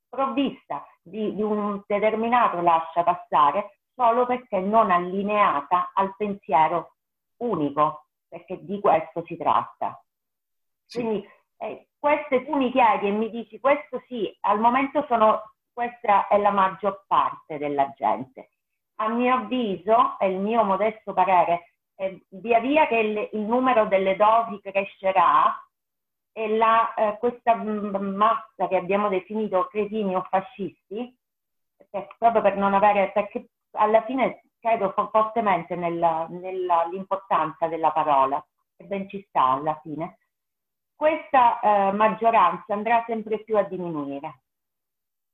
provvista 0.07 0.87
di, 1.01 1.35
di 1.35 1.41
un 1.41 1.81
determinato 1.85 2.61
lascia 2.61 3.03
passare 3.03 3.79
solo 3.93 4.25
perché 4.25 4.59
non 4.59 4.89
allineata 4.89 5.91
al 5.93 6.15
pensiero 6.15 6.93
unico, 7.39 8.05
perché 8.25 8.63
di 8.63 8.79
questo 8.79 9.21
si 9.25 9.35
tratta. 9.35 10.01
Sì. 10.85 10.99
Quindi 11.01 11.29
eh, 11.57 11.87
queste 11.99 12.45
tu 12.45 12.55
mi 12.55 12.71
chiedi 12.71 13.07
e 13.07 13.11
mi 13.11 13.29
dici 13.29 13.59
questo 13.59 14.01
sì, 14.07 14.33
al 14.39 14.61
momento 14.61 15.03
sono, 15.09 15.51
questa 15.73 16.29
è 16.29 16.37
la 16.37 16.51
maggior 16.51 17.03
parte 17.05 17.57
della 17.57 17.91
gente. 17.97 18.51
A 19.01 19.09
mio 19.09 19.35
avviso, 19.35 20.17
è 20.19 20.23
il 20.23 20.39
mio 20.39 20.63
modesto 20.63 21.11
parere, 21.11 21.73
eh, 21.95 22.23
via 22.29 22.61
via 22.61 22.87
che 22.87 22.95
il, 22.95 23.29
il 23.33 23.41
numero 23.41 23.87
delle 23.87 24.15
dosi 24.15 24.61
crescerà, 24.61 25.53
e 26.33 26.55
la, 26.55 26.93
eh, 26.93 27.17
questa 27.19 27.55
massa 27.55 28.67
che 28.67 28.75
abbiamo 28.75 29.09
definito 29.09 29.67
cretini 29.67 30.15
o 30.15 30.25
fascisti, 30.29 31.15
proprio 32.17 32.41
per 32.41 32.55
non 32.57 32.73
avere, 32.73 33.11
perché 33.11 33.49
alla 33.71 34.03
fine 34.03 34.43
credo 34.59 34.93
fortemente 35.11 35.75
nell'importanza 35.75 37.67
della 37.67 37.91
parola, 37.91 38.43
e 38.77 38.83
ben 38.85 39.09
ci 39.09 39.25
sta 39.27 39.43
alla 39.51 39.79
fine, 39.81 40.17
questa 40.95 41.59
eh, 41.59 41.91
maggioranza 41.91 42.73
andrà 42.73 43.03
sempre 43.07 43.43
più 43.43 43.57
a 43.57 43.63
diminuire, 43.63 44.43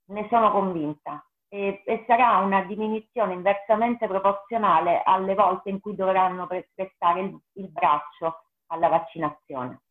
ne 0.06 0.28
sono 0.30 0.52
convinta, 0.52 1.22
e, 1.50 1.82
e, 1.86 2.04
sarà 2.08 2.38
una 2.38 2.64
diminuzione 2.64 3.34
inversamente 3.34 4.08
proporzionale 4.08 5.02
alle 5.04 5.34
volte 5.36 5.70
in 5.70 5.80
cui 5.80 5.96
dovranno 5.96 6.48
prestare 6.48 7.22
il, 7.22 7.38
il 7.54 7.70
braccio 7.70 8.44
alla 8.68 8.88
vaccinazione. 8.90 9.82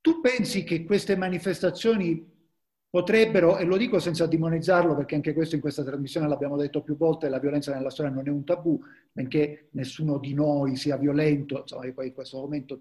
Tu 0.00 0.20
pensi 0.20 0.64
che 0.64 0.84
queste 0.84 1.16
manifestazioni 1.16 2.26
potrebbero, 2.90 3.56
e 3.58 3.64
lo 3.64 3.76
dico 3.76 4.00
senza 4.00 4.26
demonizzarlo 4.26 4.96
perché 4.96 5.14
anche 5.14 5.32
questo 5.32 5.54
in 5.54 5.60
questa 5.60 5.84
trasmissione 5.84 6.26
l'abbiamo 6.26 6.56
detto 6.56 6.82
più 6.82 6.96
volte, 6.96 7.28
la 7.28 7.38
violenza 7.38 7.72
nella 7.72 7.90
storia 7.90 8.12
non 8.12 8.26
è 8.26 8.30
un 8.30 8.44
tabù, 8.44 8.80
benché 9.12 9.68
nessuno 9.72 10.18
di 10.18 10.34
noi 10.34 10.76
sia 10.76 10.96
violento, 10.96 11.60
insomma 11.60 11.90
poi 11.92 12.08
in 12.08 12.14
questo 12.14 12.38
momento 12.38 12.80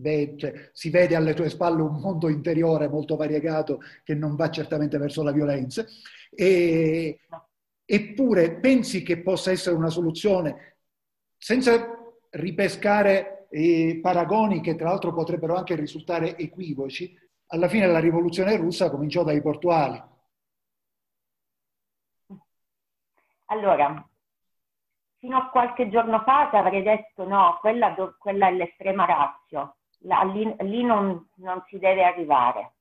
vede, 0.00 0.36
cioè, 0.36 0.70
si 0.72 0.90
vede 0.90 1.14
alle 1.14 1.34
tue 1.34 1.48
spalle 1.48 1.82
un 1.82 2.00
mondo 2.00 2.28
interiore 2.28 2.88
molto 2.88 3.14
variegato 3.14 3.80
che 4.02 4.14
non 4.14 4.34
va 4.34 4.50
certamente 4.50 4.98
verso 4.98 5.22
la 5.22 5.30
violenza, 5.30 5.84
e, 6.30 7.20
eppure 7.84 8.58
pensi 8.58 9.02
che 9.02 9.22
possa 9.22 9.52
essere 9.52 9.76
una 9.76 9.90
soluzione 9.90 10.78
senza 11.38 11.86
ripescare 12.30 13.33
e 13.56 14.00
paragoni 14.02 14.60
che 14.60 14.74
tra 14.74 14.88
l'altro 14.88 15.12
potrebbero 15.12 15.54
anche 15.54 15.76
risultare 15.76 16.36
equivoci, 16.36 17.16
alla 17.46 17.68
fine 17.68 17.86
la 17.86 18.00
rivoluzione 18.00 18.56
russa 18.56 18.90
cominciò 18.90 19.22
dai 19.22 19.40
portuali. 19.40 20.02
Allora, 23.44 24.04
fino 25.18 25.36
a 25.36 25.50
qualche 25.50 25.88
giorno 25.88 26.18
fa 26.22 26.48
ti 26.50 26.56
avrei 26.56 26.82
detto 26.82 27.28
no, 27.28 27.58
quella, 27.60 27.94
quella 28.18 28.48
è 28.48 28.50
l'estrema 28.50 29.04
razio, 29.04 29.76
La, 30.00 30.22
lì, 30.24 30.52
lì 30.62 30.82
non, 30.82 31.28
non, 31.36 31.62
si 31.68 31.78
deve 31.78 32.02
arrivare. 32.02 32.72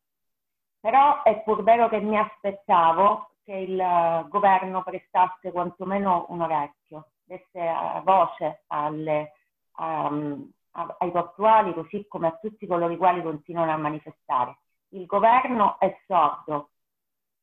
Però 0.80 1.22
è 1.22 1.40
pur 1.44 1.62
vero 1.62 1.88
che 1.88 2.00
mi 2.00 2.18
aspettavo 2.18 3.30
che 3.44 3.54
il 3.54 4.26
governo 4.28 4.82
prestasse 4.82 5.52
quantomeno 5.52 6.26
un 6.30 6.42
orecchio, 6.42 7.10
desse 7.26 7.62
voce 8.04 8.64
alle, 8.68 9.34
um, 9.78 10.52
ai 10.74 11.12
portuali 11.12 11.74
così 11.74 12.06
come 12.08 12.28
a 12.28 12.38
tutti 12.38 12.66
coloro 12.66 12.92
i 12.92 12.98
quali 12.98 13.22
continuano 13.22 13.72
a 13.72 13.78
manifestare. 13.78 14.58
Il 14.90 15.06
governo 15.06 15.80
è 15.80 15.96
sordo 16.06 16.72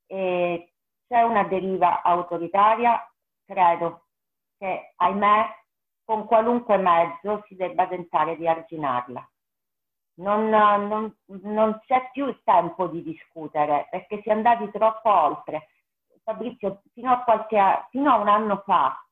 e 0.07 0.73
c'è 1.07 1.23
una 1.23 1.45
deriva 1.45 2.03
autoritaria, 2.03 3.09
credo 3.45 4.07
che 4.59 4.93
ahimè 4.97 5.59
con 6.05 6.27
qualunque 6.27 6.77
mezzo 6.77 7.45
si 7.47 7.55
debba 7.55 7.87
tentare 7.87 8.37
di 8.37 8.47
arginarla. 8.47 9.29
Non, 10.15 10.49
non, 10.49 11.17
non 11.27 11.81
c'è 11.87 12.11
più 12.13 12.27
il 12.27 12.41
tempo 12.45 12.89
di 12.89 13.03
discutere 13.03 13.87
perché 13.91 14.21
si 14.23 14.29
è 14.29 14.33
andati 14.33 14.71
troppo 14.71 15.11
oltre. 15.11 15.69
Fabrizio, 16.23 16.83
fino 16.93 17.13
a, 17.13 17.23
qualche, 17.23 17.87
fino 17.91 18.13
a 18.13 18.17
un 18.17 18.29
anno 18.29 18.63
fa 18.65 19.03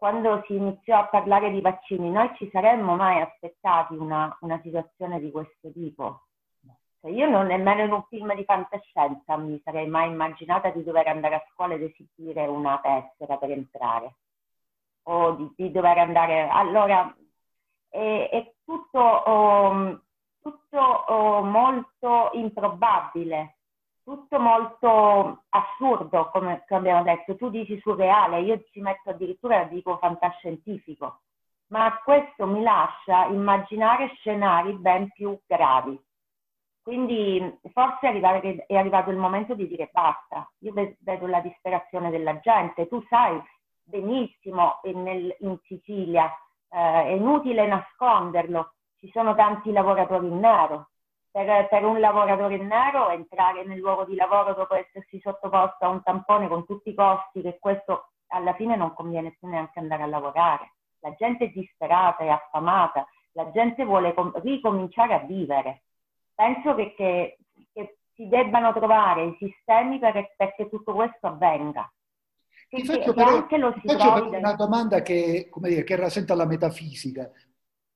quando 0.00 0.42
si 0.46 0.54
iniziò 0.54 0.96
a 0.96 1.08
parlare 1.08 1.50
di 1.50 1.60
vaccini, 1.60 2.10
noi 2.10 2.30
ci 2.36 2.48
saremmo 2.50 2.96
mai 2.96 3.20
aspettati 3.20 3.94
una, 3.96 4.34
una 4.40 4.58
situazione 4.62 5.20
di 5.20 5.30
questo 5.30 5.70
tipo? 5.70 6.22
Cioè 7.02 7.10
io 7.10 7.28
non 7.28 7.48
nemmeno 7.48 7.84
in 7.84 7.92
un 7.92 8.02
film 8.08 8.34
di 8.34 8.44
fantascienza 8.44 9.36
mi 9.36 9.60
sarei 9.62 9.86
mai 9.88 10.08
immaginata 10.08 10.70
di 10.70 10.82
dover 10.84 11.06
andare 11.06 11.34
a 11.34 11.44
scuola 11.52 11.74
ed 11.74 11.82
esibire 11.82 12.46
una 12.46 12.80
tessera 12.82 13.36
per 13.36 13.50
entrare 13.50 14.14
o 15.02 15.32
di, 15.32 15.52
di 15.54 15.70
dover 15.70 15.98
andare. 15.98 16.48
Allora, 16.48 17.14
è, 17.90 18.28
è 18.32 18.52
tutto, 18.64 19.22
um, 19.26 20.02
tutto 20.40 21.04
uh, 21.08 21.44
molto 21.44 22.30
improbabile 22.32 23.58
tutto 24.02 24.38
molto 24.38 25.44
assurdo, 25.50 26.30
come, 26.30 26.64
abbiamo 26.68 27.02
detto. 27.02 27.36
Tu 27.36 27.50
dici 27.50 27.78
surreale, 27.80 28.40
io 28.40 28.62
ci 28.70 28.80
metto 28.80 29.10
addirittura, 29.10 29.64
dico 29.64 29.98
fantascientifico, 29.98 31.20
ma 31.68 32.00
questo 32.02 32.46
mi 32.46 32.62
lascia 32.62 33.26
immaginare 33.26 34.12
scenari 34.16 34.72
ben 34.74 35.10
più 35.10 35.38
gravi. 35.46 36.00
Quindi 36.82 37.58
forse 37.72 38.10
è 38.66 38.76
arrivato 38.76 39.10
il 39.10 39.16
momento 39.16 39.54
di 39.54 39.68
dire 39.68 39.90
basta. 39.92 40.50
Io 40.60 40.72
vedo 40.72 41.26
la 41.26 41.40
disperazione 41.40 42.10
della 42.10 42.40
gente. 42.40 42.88
Tu 42.88 43.04
sai 43.08 43.40
benissimo 43.82 44.80
in, 44.84 45.32
in 45.38 45.58
Sicilia, 45.64 46.32
eh, 46.70 47.02
è 47.04 47.10
inutile 47.10 47.66
nasconderlo, 47.66 48.74
ci 48.98 49.10
sono 49.12 49.34
tanti 49.34 49.72
lavoratori 49.72 50.28
in 50.28 50.38
nero, 50.38 50.89
per, 51.30 51.68
per, 51.68 51.84
un 51.84 52.00
lavoratore 52.00 52.56
in 52.56 52.66
nero 52.66 53.10
entrare 53.10 53.64
nel 53.64 53.78
luogo 53.78 54.04
di 54.04 54.16
lavoro 54.16 54.54
dopo 54.54 54.74
essersi 54.74 55.20
sottoposto 55.20 55.84
a 55.84 55.88
un 55.88 56.02
tampone 56.02 56.48
con 56.48 56.66
tutti 56.66 56.90
i 56.90 56.94
costi, 56.94 57.40
che 57.40 57.58
questo 57.58 58.10
alla 58.28 58.54
fine 58.54 58.76
non 58.76 58.94
conviene 58.94 59.36
più 59.38 59.48
neanche 59.48 59.78
andare 59.78 60.02
a 60.02 60.06
lavorare. 60.06 60.74
La 61.00 61.14
gente 61.14 61.46
è 61.46 61.48
disperata, 61.48 62.24
è 62.24 62.28
affamata, 62.28 63.06
la 63.32 63.50
gente 63.52 63.84
vuole 63.84 64.12
com- 64.12 64.32
ricominciare 64.42 65.14
a 65.14 65.20
vivere. 65.20 65.84
Penso 66.34 66.74
che, 66.74 66.94
che, 66.94 67.38
che, 67.72 67.98
si 68.14 68.28
debbano 68.28 68.72
trovare 68.72 69.24
i 69.24 69.36
sistemi 69.38 69.98
per, 69.98 70.34
perché 70.36 70.68
tutto 70.68 70.92
questo 70.94 71.26
avvenga. 71.26 71.90
Ti 72.68 72.84
faccio, 72.84 73.12
però, 73.14 73.46
ti 73.46 73.58
faccio 73.84 74.28
una 74.28 74.54
domanda 74.54 75.02
che, 75.02 75.50
dire, 75.54 75.82
che 75.82 75.96
rasenta 75.96 76.34
la 76.34 76.46
metafisica. 76.46 77.30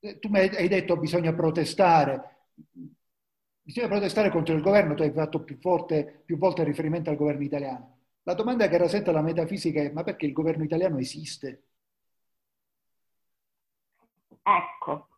Tu 0.00 0.28
mi 0.28 0.40
hai 0.40 0.68
detto 0.68 0.94
che 0.94 1.00
bisogna 1.00 1.32
protestare 1.32 2.34
Bisogna 3.66 3.88
protestare 3.88 4.28
contro 4.28 4.54
il 4.54 4.60
governo, 4.60 4.92
tu 4.92 5.00
hai 5.00 5.10
fatto 5.10 5.42
più, 5.42 5.56
forte, 5.56 6.22
più 6.26 6.36
volte 6.36 6.64
riferimento 6.64 7.08
al 7.08 7.16
governo 7.16 7.42
italiano. 7.42 7.96
La 8.24 8.34
domanda 8.34 8.68
che 8.68 8.76
rasenta 8.76 9.10
la 9.10 9.22
metafisica 9.22 9.80
è 9.80 9.90
ma 9.90 10.02
perché 10.02 10.26
il 10.26 10.34
governo 10.34 10.64
italiano 10.64 10.98
esiste? 10.98 11.62
Ecco, 14.42 15.08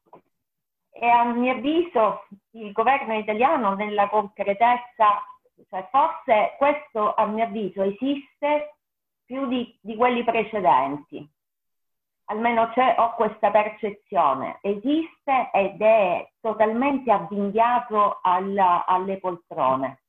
e 0.92 1.08
a 1.08 1.24
mio 1.24 1.54
avviso 1.54 2.28
il 2.52 2.70
governo 2.70 3.18
italiano 3.18 3.74
nella 3.74 4.08
concretezza, 4.08 5.24
cioè 5.68 5.88
forse 5.90 6.54
questo 6.56 7.14
a 7.14 7.26
mio 7.26 7.42
avviso 7.42 7.82
esiste 7.82 8.76
più 9.24 9.48
di, 9.48 9.76
di 9.80 9.96
quelli 9.96 10.22
precedenti, 10.22 11.28
almeno 12.26 12.70
ho 12.96 13.14
questa 13.14 13.50
percezione, 13.50 14.58
esiste 14.62 15.50
ed 15.52 15.80
è 15.80 16.30
totalmente 16.40 17.10
avvinghiato 17.10 18.18
alla, 18.22 18.84
alle 18.86 19.18
poltrone. 19.18 20.02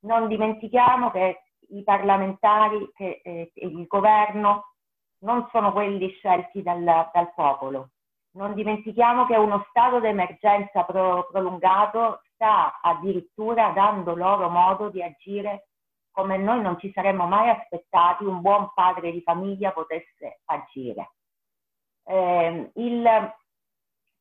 Non 0.00 0.28
dimentichiamo 0.28 1.10
che 1.10 1.42
i 1.70 1.82
parlamentari, 1.82 2.90
che 2.94 3.20
eh, 3.24 3.52
il 3.54 3.86
governo 3.86 4.72
non 5.20 5.48
sono 5.50 5.72
quelli 5.72 6.10
scelti 6.10 6.62
dal, 6.62 6.82
dal 6.82 7.32
popolo, 7.34 7.90
non 8.32 8.54
dimentichiamo 8.54 9.26
che 9.26 9.36
uno 9.36 9.64
stato 9.68 10.00
d'emergenza 10.00 10.82
pro- 10.84 11.28
prolungato 11.30 12.22
sta 12.32 12.80
addirittura 12.80 13.70
dando 13.70 14.14
loro 14.14 14.48
modo 14.48 14.88
di 14.88 15.02
agire 15.02 15.68
come 16.10 16.36
noi 16.36 16.60
non 16.60 16.78
ci 16.78 16.92
saremmo 16.92 17.26
mai 17.26 17.48
aspettati 17.50 18.24
un 18.24 18.40
buon 18.40 18.70
padre 18.72 19.10
di 19.10 19.20
famiglia 19.22 19.72
potesse 19.72 20.42
agire. 20.44 21.10
Eh, 22.06 22.70
il, 22.74 23.34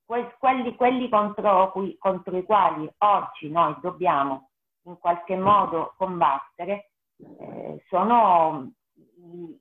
que- 0.06 0.36
quelli, 0.40 0.76
quelli 0.76 1.10
contro, 1.10 1.72
cui, 1.72 1.98
contro, 1.98 2.38
i 2.38 2.44
quali 2.44 2.90
oggi 3.00 3.50
noi 3.50 3.76
dobbiamo 3.82 4.50
in 4.84 4.98
qualche 4.98 5.36
modo 5.36 5.94
combattere 5.98 6.92
eh, 7.40 7.84
sono 7.88 8.72
i, 8.96 9.60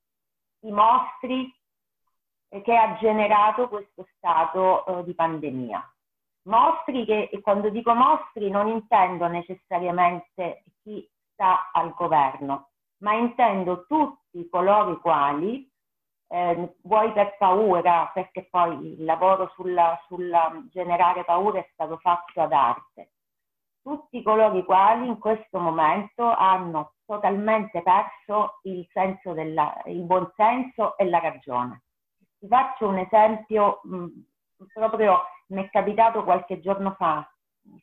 i 0.60 0.70
mostri 0.70 1.52
che 2.48 2.76
ha 2.76 2.96
generato 2.98 3.68
questo 3.68 4.06
stato 4.16 4.84
eh, 4.84 5.04
di 5.04 5.14
pandemia. 5.14 5.94
Mostri 6.44 7.04
che, 7.04 7.28
e 7.32 7.40
quando 7.40 7.70
dico 7.70 7.94
mostri 7.94 8.50
non 8.50 8.68
intendo 8.68 9.26
necessariamente 9.28 10.64
chi 10.82 11.08
sta 11.32 11.70
al 11.72 11.94
governo, 11.94 12.70
ma 12.98 13.14
intendo 13.14 13.86
tutti 13.86 14.48
coloro 14.50 14.92
i 14.92 14.98
quali, 14.98 15.71
eh, 16.32 16.76
vuoi 16.84 17.12
per 17.12 17.36
paura, 17.36 18.10
perché 18.14 18.48
poi 18.50 18.94
il 18.94 19.04
lavoro 19.04 19.50
sulla, 19.54 20.02
sulla 20.06 20.50
generare 20.70 21.24
paura 21.24 21.58
è 21.58 21.68
stato 21.74 21.98
fatto 21.98 22.40
ad 22.40 22.52
arte, 22.52 23.10
tutti 23.82 24.22
coloro 24.22 24.56
i 24.56 24.64
quali 24.64 25.08
in 25.08 25.18
questo 25.18 25.58
momento 25.58 26.24
hanno 26.24 26.94
totalmente 27.04 27.82
perso 27.82 28.60
il 28.62 28.88
senso 28.92 29.34
della, 29.34 29.78
il 29.84 30.00
buon 30.04 30.32
senso 30.34 30.96
e 30.96 31.06
la 31.06 31.18
ragione. 31.18 31.82
Ti 32.38 32.46
faccio 32.46 32.88
un 32.88 32.96
esempio, 32.96 33.80
mh, 33.82 33.96
mm, 33.96 34.06
proprio 34.72 35.24
mi 35.48 35.64
è 35.64 35.68
capitato 35.68 36.24
qualche 36.24 36.60
giorno 36.60 36.92
fa, 36.92 37.30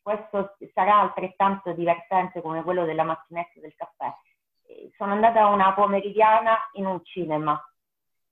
questo 0.02 0.56
sarà 0.74 1.02
altrettanto 1.02 1.74
divertente 1.74 2.42
come 2.42 2.64
quello 2.64 2.86
della 2.86 3.04
macchinetta 3.04 3.60
del 3.60 3.76
caffè. 3.76 4.12
Sono 4.98 5.14
andata 5.14 5.46
una 5.48 5.72
pomeridiana 5.74 6.58
in 6.74 6.88
un 6.88 7.04
cinema, 7.04 7.62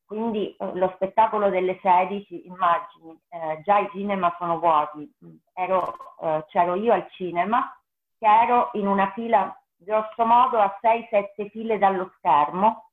quindi 0.08 0.56
eh, 0.56 0.72
lo 0.74 0.92
spettacolo 0.96 1.50
delle 1.50 1.78
16, 1.82 2.48
immagini, 2.48 3.20
eh, 3.28 3.62
già 3.64 3.80
i 3.80 3.90
cinema 3.92 4.34
sono 4.40 4.58
vuoti, 4.58 5.12
ero, 5.54 5.94
eh, 6.22 6.46
c'ero 6.48 6.76
io 6.76 6.94
al 6.94 7.08
cinema, 7.12 7.78
che 8.18 8.26
ero 8.26 8.70
in 8.74 8.88
una 8.88 9.12
fila 9.12 9.54
grosso 9.76 10.26
modo 10.26 10.60
a 10.60 10.80
6-7 10.82 11.50
file 11.50 11.78
dallo 11.78 12.12
schermo 12.18 12.90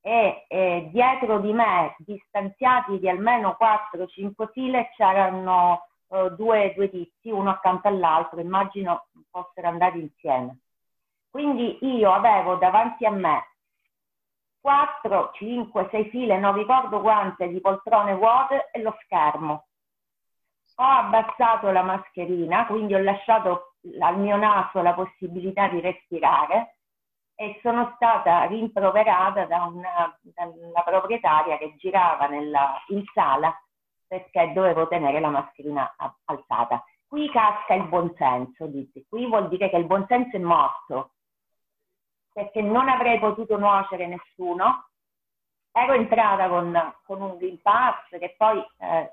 e 0.00 0.46
eh, 0.48 0.88
dietro 0.90 1.38
di 1.38 1.52
me, 1.52 1.94
distanziati 1.98 2.98
di 2.98 3.08
almeno 3.08 3.56
4-5 3.58 4.50
file, 4.50 4.90
c'erano 4.96 5.86
eh, 6.08 6.30
due, 6.32 6.72
due 6.74 6.90
tizi, 6.90 7.30
uno 7.30 7.50
accanto 7.50 7.86
all'altro, 7.86 8.40
immagino 8.40 9.06
fossero 9.30 9.68
andati 9.68 10.00
insieme. 10.00 10.58
Quindi 11.30 11.78
io 11.82 12.12
avevo 12.12 12.56
davanti 12.56 13.06
a 13.06 13.10
me 13.10 13.46
4, 14.68 15.30
5, 15.32 15.88
6 15.90 16.10
file, 16.10 16.38
non 16.38 16.52
ricordo 16.52 17.00
quante, 17.00 17.48
di 17.48 17.58
poltrone 17.58 18.14
vuote 18.14 18.68
e 18.70 18.82
lo 18.82 18.94
schermo. 19.04 19.68
Ho 20.76 20.84
abbassato 20.84 21.70
la 21.70 21.82
mascherina, 21.82 22.66
quindi 22.66 22.94
ho 22.94 22.98
lasciato 22.98 23.76
al 23.98 24.18
mio 24.18 24.36
naso 24.36 24.82
la 24.82 24.92
possibilità 24.92 25.68
di 25.68 25.80
respirare 25.80 26.80
e 27.34 27.58
sono 27.62 27.94
stata 27.94 28.44
rimproverata 28.44 29.46
da 29.46 29.62
una, 29.62 30.18
dalla 30.20 30.82
proprietaria 30.84 31.56
che 31.56 31.74
girava 31.78 32.26
nella, 32.26 32.76
in 32.88 33.02
sala 33.14 33.58
perché 34.06 34.52
dovevo 34.52 34.86
tenere 34.86 35.18
la 35.18 35.30
mascherina 35.30 35.96
alzata. 36.26 36.84
Qui 37.06 37.30
casca 37.30 37.72
il 37.72 37.84
buonsenso, 37.84 38.66
dice. 38.66 39.06
Qui 39.08 39.26
vuol 39.26 39.48
dire 39.48 39.70
che 39.70 39.78
il 39.78 39.86
buonsenso 39.86 40.36
è 40.36 40.40
morto, 40.40 41.12
perché 42.38 42.62
non 42.62 42.88
avrei 42.88 43.18
potuto 43.18 43.58
nuocere 43.58 44.06
nessuno. 44.06 44.86
Ero 45.72 45.94
entrata 45.94 46.48
con, 46.48 46.94
con 47.04 47.20
un 47.20 47.36
Green 47.36 47.60
Pass 47.60 48.10
che 48.10 48.36
poi 48.38 48.64
eh, 48.78 49.12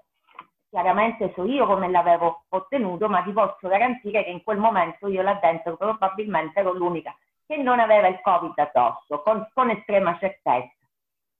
chiaramente 0.69 1.33
so 1.33 1.43
io 1.43 1.65
come 1.65 1.89
l'avevo 1.89 2.43
ottenuto, 2.49 3.09
ma 3.09 3.23
ti 3.23 3.31
posso 3.31 3.67
garantire 3.67 4.23
che 4.23 4.29
in 4.29 4.43
quel 4.43 4.59
momento 4.59 5.07
io 5.07 5.23
là 5.23 5.33
dentro 5.41 5.75
probabilmente 5.75 6.59
ero 6.59 6.73
l'unica 6.73 7.17
che 7.47 7.57
non 7.57 7.79
aveva 7.79 8.07
il 8.09 8.21
Covid 8.21 8.59
addosso, 8.59 9.19
con, 9.23 9.49
con 9.55 9.71
estrema 9.71 10.15
certezza. 10.19 10.85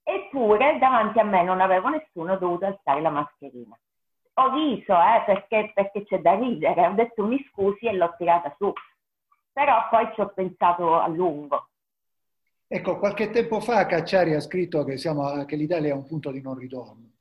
Eppure 0.02 0.78
davanti 0.78 1.20
a 1.20 1.24
me 1.24 1.44
non 1.44 1.60
avevo 1.60 1.88
nessuno 1.88 2.36
dovuto 2.36 2.66
alzare 2.66 3.00
la 3.00 3.10
mascherina. 3.10 3.78
Ho 4.38 4.50
riso 4.50 4.92
eh, 4.92 5.22
perché, 5.24 5.70
perché 5.72 6.04
c'è 6.04 6.18
da 6.18 6.34
ridere, 6.34 6.84
ho 6.84 6.92
detto 6.94 7.24
mi 7.24 7.40
scusi 7.48 7.86
e 7.86 7.92
l'ho 7.92 8.12
tirata 8.18 8.52
su. 8.58 8.72
Però 9.52 9.88
poi 9.88 10.10
ci 10.14 10.20
ho 10.20 10.32
pensato 10.34 11.00
a 11.00 11.06
lungo. 11.06 11.68
Ecco, 12.68 12.98
qualche 12.98 13.30
tempo 13.30 13.60
fa 13.60 13.86
Cacciari 13.86 14.34
ha 14.34 14.40
scritto 14.40 14.84
che, 14.84 14.96
siamo, 14.96 15.44
che 15.44 15.56
l'Italia 15.56 15.90
è 15.90 15.94
un 15.94 16.04
punto 16.04 16.30
di 16.30 16.40
non 16.40 16.56
ritorno. 16.56 17.12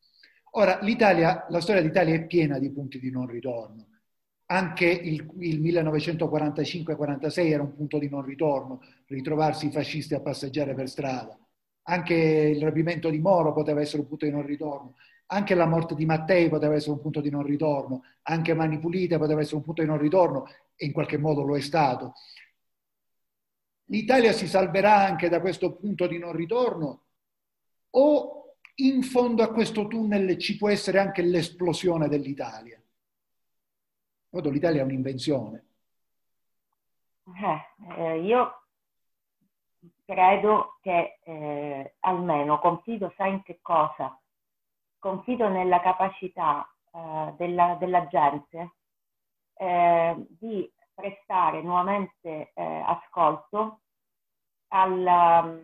Ora, 0.51 0.79
la 0.81 1.62
storia 1.62 1.81
d'Italia 1.81 2.15
è 2.15 2.25
piena 2.25 2.58
di 2.60 2.71
punti 2.71 2.99
di 2.99 3.12
non 3.12 3.27
ritorno 3.27 3.88
anche 4.47 4.86
il, 4.86 5.27
il 5.39 5.62
1945-46 5.62 7.47
era 7.49 7.63
un 7.63 7.73
punto 7.73 7.97
di 7.97 8.10
non 8.10 8.23
ritorno, 8.23 8.81
ritrovarsi 9.08 9.67
i 9.67 9.71
fascisti 9.71 10.13
a 10.13 10.19
passeggiare 10.19 10.73
per 10.75 10.88
strada. 10.89 11.38
Anche 11.88 12.13
il 12.13 12.62
rapimento 12.62 13.10
di 13.10 13.19
Moro 13.19 13.53
poteva 13.53 13.81
essere 13.81 14.01
un 14.01 14.08
punto 14.08 14.25
di 14.25 14.31
non 14.31 14.45
ritorno. 14.45 14.95
Anche 15.27 15.55
la 15.55 15.65
morte 15.65 15.95
di 15.95 16.05
Mattei 16.05 16.49
poteva 16.49 16.75
essere 16.75 16.91
un 16.91 17.01
punto 17.01 17.21
di 17.21 17.29
non 17.29 17.43
ritorno. 17.43 18.03
Anche 18.23 18.53
Mani 18.53 18.79
Pulite 18.79 19.17
poteva 19.17 19.41
essere 19.41 19.58
un 19.58 19.63
punto 19.63 19.81
di 19.81 19.88
non 19.88 19.97
ritorno 19.97 20.45
e 20.75 20.86
in 20.86 20.91
qualche 20.91 21.17
modo 21.17 21.41
lo 21.41 21.58
è 21.58 21.62
stato. 21.62 22.13
L'Italia 23.86 24.32
si 24.32 24.48
salverà 24.48 24.95
anche 24.95 25.30
da 25.30 25.39
questo 25.39 25.76
punto 25.76 26.08
di 26.08 26.17
non 26.17 26.34
ritorno 26.34 27.04
o 27.91 28.58
in 28.76 29.04
fondo 29.04 29.43
a 29.43 29.52
questo 29.52 29.88
tunnel 29.88 30.38
ci 30.38 30.58
può 30.58 30.69
essere 30.69 31.00
anche 31.00 31.21
l'esplosione 31.21 32.08
dell'Italia? 32.08 32.82
Modo 34.30 34.50
l'Italia 34.50 34.82
è 34.82 34.84
un'invenzione. 34.84 35.65
Eh, 37.98 38.19
io 38.21 38.62
credo 40.06 40.78
che 40.82 41.19
eh, 41.24 41.95
almeno 42.00 42.60
confido, 42.60 43.13
sai 43.17 43.32
in 43.32 43.43
che 43.43 43.60
cosa? 43.62 44.19
Confido 45.00 45.50
nella 45.50 45.82
capacità 45.82 46.67
eh, 46.91 47.34
della, 47.38 47.76
della, 47.80 48.08
gente 48.08 48.74
eh, 49.54 50.15
di 50.30 50.71
prestare 50.95 51.62
nuovamente 51.62 52.51
eh, 52.53 52.84
ascolto 52.86 53.81
alla, 54.69 55.60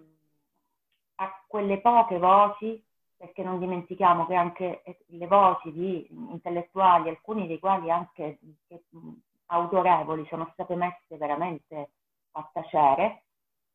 a 1.16 1.44
quelle 1.48 1.80
poche 1.80 2.20
voci 2.20 2.84
perché 3.22 3.44
non 3.44 3.60
dimentichiamo 3.60 4.26
che 4.26 4.34
anche 4.34 4.82
eh, 4.82 4.98
le 5.10 5.28
voci 5.28 5.72
di 5.72 6.08
intellettuali, 6.10 7.10
alcuni 7.10 7.46
dei 7.46 7.60
quali 7.60 7.92
anche 7.92 8.40
autorevoli, 9.46 10.26
sono 10.26 10.50
state 10.54 10.76
messe 10.76 11.18
veramente 11.18 11.92
a 12.32 12.50
tacere. 12.52 13.26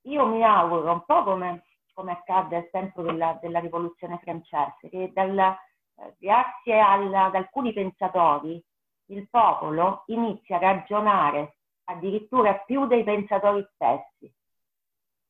Io 0.03 0.27
mi 0.27 0.43
auguro, 0.43 0.91
un 0.91 1.05
po' 1.05 1.23
come, 1.23 1.63
come 1.93 2.11
accadde 2.11 2.57
al 2.57 2.71
tempo 2.71 3.03
della, 3.03 3.39
della 3.41 3.61
rivoluzione 3.61 4.19
francese, 4.19 4.89
che 4.89 5.13
dal, 5.15 5.39
eh, 5.39 6.15
grazie 6.19 6.81
al, 6.81 7.15
ad 7.15 7.35
alcuni 7.37 7.73
pensatori 7.73 8.61
il 9.07 9.29
popolo 9.29 10.03
inizia 10.07 10.57
a 10.57 10.61
ragionare 10.61 11.57
addirittura 11.85 12.55
più 12.55 12.87
dei 12.87 13.05
pensatori 13.05 13.67
stessi. 13.75 14.33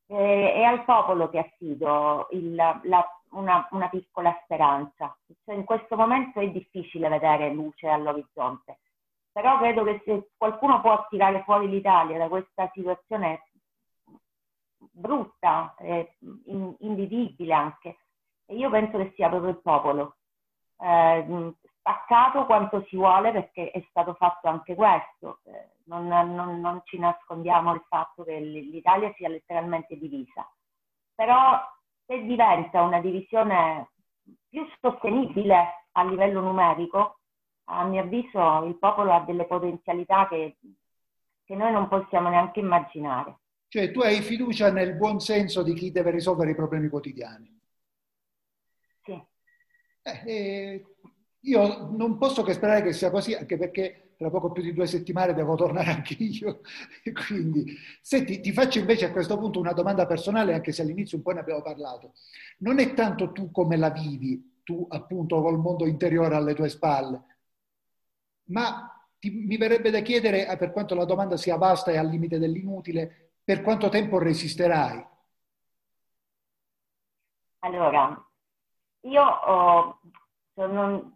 E, 0.08 0.52
è 0.52 0.62
al 0.62 0.84
popolo 0.84 1.28
che 1.28 1.38
affido 1.38 2.28
il, 2.30 2.54
la 2.54 3.16
una, 3.30 3.66
una 3.70 3.88
piccola 3.88 4.38
speranza. 4.44 5.16
Cioè, 5.44 5.54
in 5.54 5.64
questo 5.64 5.96
momento 5.96 6.40
è 6.40 6.48
difficile 6.48 7.08
vedere 7.08 7.52
luce 7.52 7.88
all'orizzonte, 7.88 8.78
però 9.32 9.58
credo 9.58 9.84
che 9.84 10.02
se 10.04 10.30
qualcuno 10.36 10.80
può 10.80 11.06
tirare 11.08 11.42
fuori 11.42 11.68
l'Italia 11.68 12.18
da 12.18 12.28
questa 12.28 12.70
situazione 12.72 13.42
brutta, 14.78 15.74
eh, 15.78 16.16
invivibile 16.78 17.52
anche, 17.52 17.98
io 18.46 18.70
penso 18.70 18.98
che 18.98 19.12
sia 19.14 19.28
proprio 19.28 19.50
il 19.50 19.60
popolo. 19.60 20.16
Eh, 20.78 21.54
spaccato 21.86 22.46
quanto 22.46 22.84
si 22.88 22.96
vuole 22.96 23.30
perché 23.30 23.70
è 23.70 23.84
stato 23.90 24.14
fatto 24.14 24.48
anche 24.48 24.74
questo. 24.74 25.38
Eh, 25.44 25.68
non, 25.84 26.08
non, 26.08 26.60
non, 26.60 26.82
ci 26.84 26.98
nascondiamo 26.98 27.72
il 27.74 27.84
fatto 27.88 28.24
che 28.24 28.40
l'Italia 28.40 29.12
sia 29.16 29.28
letteralmente 29.28 29.96
divisa. 29.96 30.50
Però 31.14 31.60
se 32.04 32.22
diventa 32.24 32.82
una 32.82 33.00
divisione 33.00 33.90
più 34.48 34.66
sostenibile 34.80 35.86
a 35.92 36.02
livello 36.02 36.40
numerico, 36.40 37.20
a 37.68 37.84
mio 37.84 38.02
avviso 38.02 38.64
il 38.64 38.76
popolo 38.78 39.12
ha 39.12 39.20
delle 39.20 39.46
potenzialità 39.46 40.26
che, 40.26 40.56
che 41.44 41.54
noi 41.54 41.70
non 41.70 41.86
possiamo 41.86 42.28
neanche 42.28 42.58
immaginare. 42.58 43.38
Cioè 43.68 43.92
tu 43.92 44.00
hai 44.00 44.22
fiducia 44.22 44.72
nel 44.72 44.96
buon 44.96 45.20
senso 45.20 45.62
di 45.62 45.74
chi 45.74 45.92
deve 45.92 46.10
risolvere 46.10 46.50
i 46.50 46.56
problemi 46.56 46.88
quotidiani? 46.88 47.60
Sì. 49.04 49.24
Eh, 50.02 50.22
eh, 50.24 50.84
io 51.46 51.88
non 51.90 52.18
posso 52.18 52.42
che 52.42 52.52
sperare 52.52 52.82
che 52.82 52.92
sia 52.92 53.10
così, 53.10 53.34
anche 53.34 53.56
perché 53.56 54.14
tra 54.16 54.30
poco 54.30 54.50
più 54.50 54.62
di 54.62 54.72
due 54.72 54.86
settimane 54.86 55.34
devo 55.34 55.54
tornare 55.54 55.90
anche 55.92 56.14
io. 56.18 56.60
Quindi, 57.26 57.76
senti, 58.00 58.40
ti 58.40 58.52
faccio 58.52 58.78
invece 58.78 59.06
a 59.06 59.12
questo 59.12 59.38
punto 59.38 59.60
una 59.60 59.72
domanda 59.72 60.06
personale, 60.06 60.54
anche 60.54 60.72
se 60.72 60.82
all'inizio 60.82 61.16
un 61.16 61.22
po' 61.22 61.32
ne 61.32 61.40
abbiamo 61.40 61.62
parlato. 61.62 62.14
Non 62.58 62.78
è 62.78 62.94
tanto 62.94 63.32
tu 63.32 63.50
come 63.50 63.76
la 63.76 63.90
vivi, 63.90 64.60
tu 64.64 64.86
appunto 64.88 65.40
col 65.40 65.58
mondo 65.58 65.86
interiore 65.86 66.34
alle 66.34 66.54
tue 66.54 66.68
spalle, 66.68 67.22
ma 68.46 68.90
ti, 69.18 69.30
mi 69.30 69.56
verrebbe 69.56 69.90
da 69.90 70.00
chiedere, 70.00 70.48
eh, 70.48 70.56
per 70.56 70.72
quanto 70.72 70.94
la 70.94 71.04
domanda 71.04 71.36
sia 71.36 71.56
vasta 71.56 71.90
e 71.90 71.96
al 71.96 72.08
limite 72.08 72.38
dell'inutile, 72.38 73.32
per 73.44 73.62
quanto 73.62 73.88
tempo 73.88 74.18
resisterai? 74.18 75.06
Allora, 77.60 78.24
io 79.02 79.22
oh, 79.22 80.00
sono, 80.54 81.15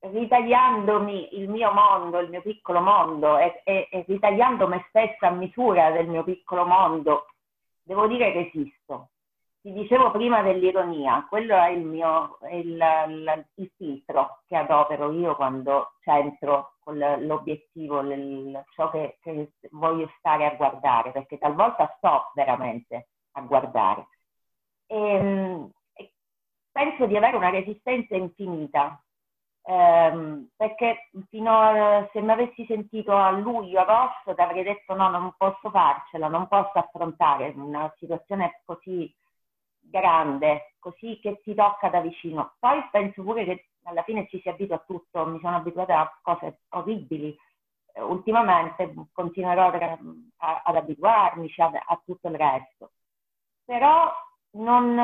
ritagliandomi 0.00 1.38
il 1.38 1.48
mio 1.48 1.72
mondo, 1.72 2.18
il 2.20 2.30
mio 2.30 2.42
piccolo 2.42 2.80
mondo 2.80 3.38
e, 3.38 3.62
e, 3.64 3.88
e 3.90 4.04
ritagliando 4.06 4.68
me 4.68 4.86
stessa 4.88 5.28
a 5.28 5.30
misura 5.30 5.90
del 5.90 6.06
mio 6.06 6.24
piccolo 6.24 6.64
mondo, 6.64 7.26
devo 7.82 8.06
dire 8.06 8.32
che 8.32 8.48
esisto 8.48 9.10
ti 9.60 9.72
dicevo 9.72 10.10
prima 10.12 10.40
dell'ironia, 10.42 11.26
quello 11.28 11.56
è 11.56 11.68
il 11.68 11.84
mio 11.84 12.38
il, 12.50 12.80
il, 13.08 13.46
il 13.56 13.70
filtro 13.76 14.42
che 14.46 14.56
adopero 14.56 15.10
io 15.12 15.34
quando 15.34 15.94
centro 16.00 16.76
con 16.80 16.96
l'obiettivo, 16.96 18.00
il, 18.00 18.64
ciò 18.74 18.90
che, 18.90 19.18
che, 19.20 19.52
voglio 19.72 20.10
stare 20.18 20.46
a 20.46 20.54
guardare, 20.54 21.10
perché 21.12 21.36
talvolta 21.38 21.94
sto 21.98 22.30
veramente 22.34 23.08
a 23.32 23.42
guardare. 23.42 24.08
Ehm, 24.86 25.70
e 25.92 26.12
penso 26.72 27.04
di 27.06 27.16
avere 27.16 27.36
una 27.36 27.50
resistenza 27.50 28.16
infinita, 28.16 29.02
ehm, 29.68 30.48
perché 30.56 31.10
fino 31.28 31.60
a, 31.60 32.08
se 32.12 32.20
mi 32.22 32.30
avessi 32.32 32.64
sentito 32.66 33.14
a 33.14 33.30
luglio, 33.30 33.80
agosto, 33.80 34.34
ti 34.34 34.40
avrei 34.40 34.62
detto 34.62 34.94
no, 34.94 35.10
non 35.10 35.34
posso 35.36 35.70
farcela, 35.70 36.28
non 36.28 36.48
posso 36.48 36.72
affrontare 36.78 37.52
una 37.54 37.92
situazione 37.98 38.62
così 38.64 39.14
grande, 39.80 40.74
così 40.78 41.18
che 41.20 41.40
ti 41.42 41.54
tocca 41.54 41.90
da 41.90 42.00
vicino. 42.00 42.54
Poi 42.58 42.82
penso 42.90 43.22
pure 43.22 43.44
che 43.44 43.68
alla 43.84 44.02
fine 44.02 44.26
ci 44.28 44.40
si 44.40 44.48
abitua 44.48 44.76
a 44.76 44.84
tutto, 44.86 45.26
mi 45.26 45.38
sono 45.40 45.56
abituata 45.56 46.00
a 46.00 46.18
cose 46.22 46.60
orribili. 46.70 47.36
Eh, 47.92 48.00
ultimamente 48.00 48.92
continuerò 49.12 49.70
a, 49.70 50.62
ad 50.64 50.76
abituarmi 50.76 51.52
a, 51.58 51.70
a, 51.86 52.02
tutto 52.04 52.28
il 52.28 52.36
resto. 52.36 52.92
Però 53.64 54.10
non, 54.52 54.94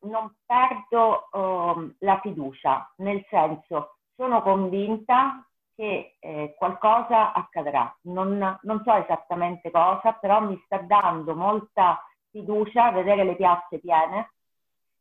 non 0.00 0.34
perdo 0.46 1.28
uh, 1.32 1.94
la 1.98 2.20
fiducia, 2.20 2.92
nel 2.98 3.24
senso 3.28 3.93
sono 4.16 4.42
convinta 4.42 5.46
che 5.74 6.16
eh, 6.20 6.54
qualcosa 6.56 7.32
accadrà. 7.32 7.94
Non, 8.02 8.58
non 8.62 8.82
so 8.84 8.94
esattamente 8.94 9.70
cosa, 9.70 10.12
però 10.12 10.40
mi 10.40 10.60
sta 10.64 10.78
dando 10.78 11.34
molta 11.34 12.00
fiducia, 12.30 12.90
vedere 12.90 13.24
le 13.24 13.36
piazze 13.36 13.78
piene. 13.78 14.30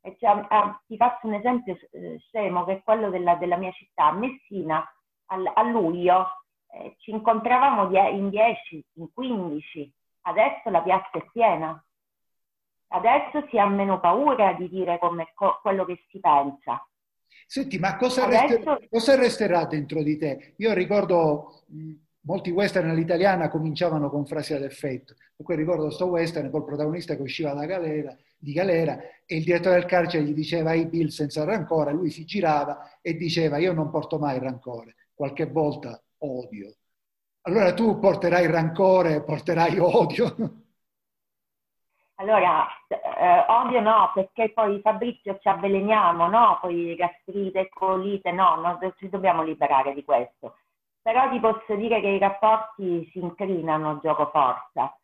Cioè, 0.02 0.45
ah, 0.49 0.82
ti 0.86 0.97
faccio 0.97 1.28
un 1.28 1.36
esempio 1.36 1.78
eh, 1.91 2.17
scemo 2.28 2.65
che 2.65 2.73
è 2.73 2.84
quello 2.84 3.10
della, 3.10 3.36
della 3.36 3.58
mia 3.58 3.71
città. 3.71 4.12
Messina 4.12 4.84
al, 5.28 5.49
a 5.54 5.63
luglio 5.63 6.28
eh, 6.73 6.95
ci 6.99 7.12
incontravamo 7.12 7.88
die- 7.88 8.10
in 8.10 8.30
10, 8.30 8.86
in 8.95 9.13
15, 9.13 9.93
adesso 10.21 10.69
la 10.69 10.82
piazza 10.82 11.17
è 11.17 11.26
piena. 11.32 11.84
Adesso 12.89 13.47
si 13.49 13.58
ha 13.58 13.65
meno 13.67 13.99
paura 13.99 14.54
di 14.54 14.69
dire 14.69 14.99
come, 14.99 15.32
co- 15.34 15.60
quello 15.62 15.86
che 15.86 16.04
si 16.10 16.19
pensa. 16.19 16.86
Senti, 17.46 17.78
ma 17.78 17.96
cosa, 17.98 18.26
adesso... 18.26 18.48
resterà, 18.48 18.80
cosa 18.89 19.15
resterà 19.15 19.65
dentro 19.65 20.02
di 20.02 20.17
te? 20.17 20.54
Io 20.58 20.74
ricordo 20.74 21.63
molti 22.22 22.52
western 22.52 22.89
all'italiana 22.89 23.50
cominciavano 23.50 24.10
con 24.10 24.26
frasi 24.26 24.54
ad 24.54 24.63
effetto. 24.63 25.15
Poi 25.36 25.56
ricordo 25.56 25.89
sto 25.89 26.06
western 26.06 26.50
col 26.50 26.63
protagonista 26.63 27.15
che 27.15 27.22
usciva 27.22 27.54
da 27.54 27.65
galera, 27.65 28.15
di 28.38 28.54
galera 28.54 28.98
e 29.26 29.38
il 29.38 29.43
direttore 29.43 29.76
del 29.76 29.86
carcere 29.86 30.24
gli 30.24 30.34
diceva 30.34 30.72
ai 30.72 30.86
Bill 30.86 31.08
senza 31.08 31.43
rancore, 31.43 31.91
lui 31.91 32.10
si 32.10 32.26
girava 32.26 33.00
e 33.02 33.15
diceva 33.15 33.58
io 33.58 33.74
non 33.74 33.89
porto 33.89 34.19
mai 34.19 34.39
rancore, 34.39 34.96
qualche 35.13 35.46
volta 35.46 36.02
odio. 36.19 36.76
Allora 37.41 37.74
tu 37.74 38.00
porterai 38.00 38.48
rancore, 38.48 39.22
porterai 39.24 39.78
odio? 39.80 40.60
Allora, 42.23 42.65
eh, 42.88 43.45
odio 43.47 43.81
no, 43.81 44.12
perché 44.13 44.51
poi 44.53 44.79
Fabrizio 44.79 45.38
ci 45.39 45.47
avveleniamo, 45.49 46.27
no? 46.27 46.57
Poi 46.62 46.95
gastrite, 46.95 47.69
colite, 47.69 48.31
no, 48.31 48.55
non 48.55 48.79
ci 48.97 49.09
dobbiamo 49.09 49.43
liberare 49.43 49.93
di 49.93 50.03
questo 50.03 50.55
però 51.03 51.29
ti 51.29 51.39
posso 51.39 51.75
dire 51.75 51.99
che 51.99 52.07
i 52.07 52.17
rapporti 52.17 53.07
si 53.12 53.19
incrinano 53.19 53.99
gioco 54.01 54.27
forza. 54.27 54.97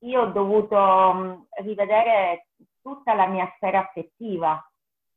Io 0.00 0.20
ho 0.20 0.26
dovuto 0.26 0.76
mh, 0.76 1.46
rivedere 1.62 2.48
tutta 2.82 3.14
la 3.14 3.26
mia 3.26 3.50
sfera 3.56 3.80
affettiva, 3.80 4.62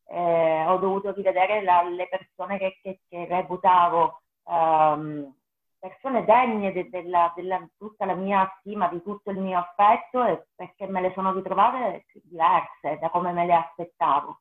eh, 0.08 0.66
ho 0.66 0.78
dovuto 0.78 1.12
rivedere 1.12 1.62
la, 1.62 1.84
le 1.84 2.08
persone 2.08 2.58
che, 2.58 2.80
che, 2.82 3.02
che 3.08 3.26
reputavo 3.26 4.22
um, 4.44 5.36
persone 5.80 6.26
degne 6.26 6.72
de, 6.72 6.90
de 6.90 7.04
de 7.04 7.70
tutta 7.78 8.06
la 8.06 8.16
mia 8.16 8.52
stima, 8.60 8.88
di 8.90 9.02
tutto 9.02 9.32
il 9.32 9.40
mio 9.40 9.60
affetto, 9.60 10.24
e 10.26 10.48
perché 10.56 10.88
me 10.88 11.02
le 11.02 11.12
sono 11.14 11.32
ritrovate 11.34 12.06
diverse 12.24 13.00
da 13.00 13.10
come 13.10 13.32
me 13.32 13.46
le 13.46 13.54
aspettavo. 13.54 14.40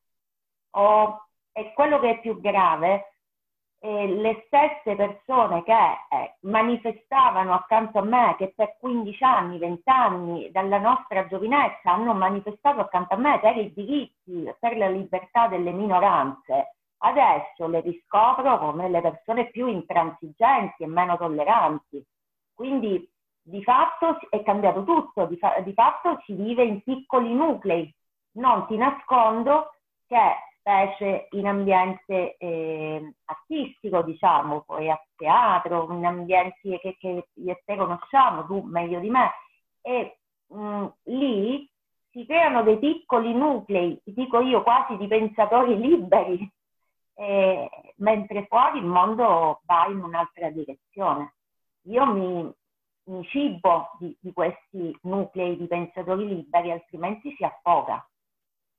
Ho, 0.72 1.27
e 1.53 1.72
quello 1.72 1.98
che 2.01 2.11
è 2.11 2.20
più 2.20 2.40
grave 2.40 3.12
eh, 3.81 4.07
le 4.09 4.44
stesse 4.46 4.96
persone 4.96 5.62
che 5.62 5.72
eh, 5.72 6.37
manifestavano 6.40 7.55
accanto 7.55 7.98
a 7.98 8.03
me, 8.03 8.35
che 8.37 8.53
per 8.55 8.77
15 8.79 9.24
anni, 9.24 9.59
20 9.59 9.83
anni 9.90 10.51
dalla 10.51 10.79
nostra 10.79 11.27
giovinezza 11.27 11.92
hanno 11.92 12.12
manifestato 12.14 12.81
accanto 12.81 13.14
a 13.14 13.18
me 13.18 13.38
per 13.40 13.57
i 13.57 13.72
diritti, 13.72 14.53
per 14.59 14.77
la 14.77 14.88
libertà 14.88 15.46
delle 15.48 15.70
minoranze, 15.70 16.78
adesso 16.98 17.66
le 17.66 17.80
riscopro 17.80 18.58
come 18.58 18.88
le 18.88 19.00
persone 19.00 19.50
più 19.50 19.66
intransigenti 19.66 20.82
e 20.82 20.87
meno 20.87 21.16
tolleranti. 21.16 22.04
Quindi 22.54 23.08
di 23.42 23.62
fatto 23.62 24.18
è 24.28 24.42
cambiato 24.42 24.84
tutto, 24.84 25.26
di, 25.26 25.37
fa- 25.37 25.61
di 25.61 25.72
fatto 25.72 26.20
si 26.24 26.34
vive 26.34 26.64
in 26.64 26.82
piccoli 26.82 27.32
nuclei. 27.32 27.92
Non 28.32 28.66
ti 28.66 28.76
nascondo 28.76 29.70
che 30.06 30.34
specie 30.68 31.28
in 31.30 31.46
ambiente 31.46 32.37
eh, 32.37 33.14
artistico, 33.24 34.02
diciamo, 34.02 34.62
poi 34.66 34.90
a 34.90 35.02
teatro, 35.16 35.90
in 35.92 36.04
ambienti 36.04 36.78
che, 36.78 36.96
che 36.98 37.28
io 37.32 37.61
te 37.64 37.76
conosciamo, 37.76 38.44
tu 38.44 38.61
meglio 38.62 39.00
di 39.00 39.08
me, 39.08 39.30
e 39.80 40.18
mh, 40.48 40.61
mm, 40.61 40.87
lì 41.04 41.70
si 42.11 42.26
creano 42.26 42.62
dei 42.62 42.78
piccoli 42.78 43.32
nuclei, 43.32 43.98
dico 44.04 44.40
io, 44.40 44.62
quasi 44.62 44.96
di 44.98 45.06
pensatori 45.06 45.76
liberi, 45.80 46.50
eh, 47.18 47.68
mentre 47.96 48.46
fuori 48.46 48.78
il 48.78 48.85
mondo 48.85 49.61
va 49.64 49.87
in 49.88 50.02
un'altra 50.02 50.50
direzione. 50.50 51.35
Io 51.83 52.07
mi, 52.07 52.54
mi 53.04 53.24
cibo 53.26 53.90
di, 53.98 54.16
di 54.20 54.33
questi 54.33 54.96
nuclei 55.02 55.57
di 55.57 55.66
pensatori 55.66 56.28
liberi, 56.28 56.70
altrimenti 56.70 57.35
si 57.37 57.44
affoga 57.44 58.07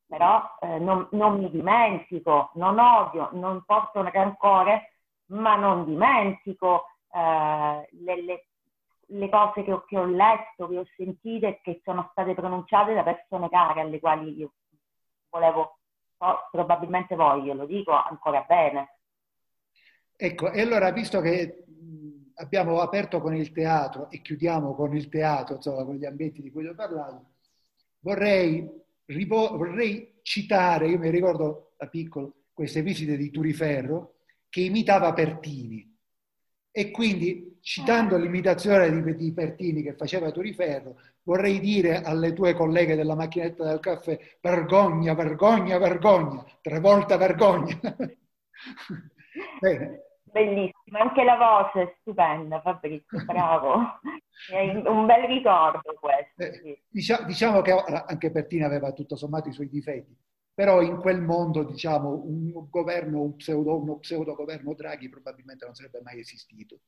però 0.10 0.42
eh, 0.62 0.80
non, 0.80 1.08
non, 1.12 1.38
mi 1.38 1.52
dimentico, 1.52 2.50
non 2.56 2.80
odio, 2.80 3.30
non 3.34 3.64
porto 3.64 4.00
un 4.00 4.10
rancore, 4.10 4.96
ma 5.28 5.56
non 5.56 5.86
dimentico 5.86 6.86
eh, 7.14 7.88
le, 7.92 8.24
le, 8.24 8.48
le, 9.06 9.30
cose 9.30 9.64
che 9.64 9.72
ho, 9.72 9.86
che 9.86 10.00
ho, 10.00 10.06
letto, 10.06 10.68
che 10.68 10.80
ho 10.80 10.88
sentito 10.96 11.46
e 11.46 11.62
che 11.62 11.82
sono 11.84 12.10
state 12.10 12.34
pronunciate 12.34 12.96
da 12.96 13.04
persone 13.04 13.50
care 13.50 13.82
alle 13.82 14.00
quali 14.00 14.36
io 14.36 14.54
volevo, 15.30 15.78
oh, 16.20 16.48
probabilmente 16.52 17.16
voglio, 17.16 17.54
lo 17.54 17.66
dico 17.66 17.92
ancora 17.92 18.46
bene. 18.48 18.98
Ecco, 20.16 20.52
e 20.52 20.62
allora 20.62 20.92
visto 20.92 21.22
che 21.22 21.64
abbiamo 22.36 22.80
aperto 22.80 23.20
con 23.20 23.36
il 23.36 23.52
teatro 23.52 24.10
e 24.10 24.22
chiudiamo 24.22 24.74
con 24.76 24.96
il 24.96 25.10
teatro, 25.10 25.56
insomma, 25.56 25.84
con 25.84 25.96
gli 25.96 26.06
ambienti 26.06 26.42
di 26.42 26.52
cui 26.52 26.68
ho 26.68 26.76
parlato, 26.76 27.34
vorrei, 28.00 28.68
vorrei 29.06 30.20
citare, 30.22 30.88
io 30.88 30.98
mi 30.98 31.10
ricordo 31.10 31.74
da 31.78 31.88
piccolo, 31.88 32.34
queste 32.54 32.82
visite 32.82 33.18
di 33.18 33.30
Turiferro, 33.30 34.16
che 34.50 34.62
imitava 34.62 35.14
Pertini. 35.14 35.89
E 36.72 36.92
quindi, 36.92 37.58
citando 37.62 38.16
ah. 38.16 38.20
l'imitazione 38.20 39.02
di, 39.02 39.16
di 39.16 39.34
Pertini 39.34 39.82
che 39.82 39.96
faceva 39.96 40.32
Turiferro, 40.32 40.96
vorrei 41.24 41.60
dire 41.60 42.02
alle 42.02 42.34
tue 42.34 42.54
colleghe 42.54 42.96
della 42.96 43.16
macchinetta 43.16 43.66
del 43.66 43.80
caffè, 43.80 44.18
vergogna, 44.42 45.14
vergogna, 45.14 45.78
vergogna, 45.78 46.44
tre 46.62 46.80
volte 46.80 47.18
vergogna. 47.18 47.80
Bene. 49.60 50.04
Bellissimo, 50.32 51.00
anche 51.00 51.24
la 51.24 51.38
voce 51.38 51.82
è 51.82 51.96
stupenda 52.02 52.62
Fabrizio, 52.62 53.26
bravo. 53.26 54.00
È 54.52 54.88
un 54.88 55.06
bel 55.06 55.24
ricordo 55.24 55.98
questo. 56.00 56.44
Eh, 56.44 56.54
sì. 56.54 56.82
Diciamo, 56.88 57.26
diciamo 57.26 57.62
che 57.62 57.72
anche 57.72 58.32
Pertini 58.32 58.64
aveva 58.64 58.92
tutto 58.94 59.16
sommato 59.16 59.50
i 59.50 59.54
suoi 59.54 59.70
difetti, 59.70 60.16
però 60.60 60.82
in 60.82 60.98
quel 60.98 61.22
mondo 61.22 61.64
diciamo 61.64 62.22
un 62.26 62.52
governo, 62.70 63.22
un 63.22 63.38
pseudo, 63.38 63.78
uno 63.78 63.96
pseudo 64.00 64.36
governo 64.36 64.74
Draghi 64.74 65.08
probabilmente 65.08 65.64
non 65.64 65.74
sarebbe 65.74 66.02
mai 66.04 66.20
esistito. 66.20 66.80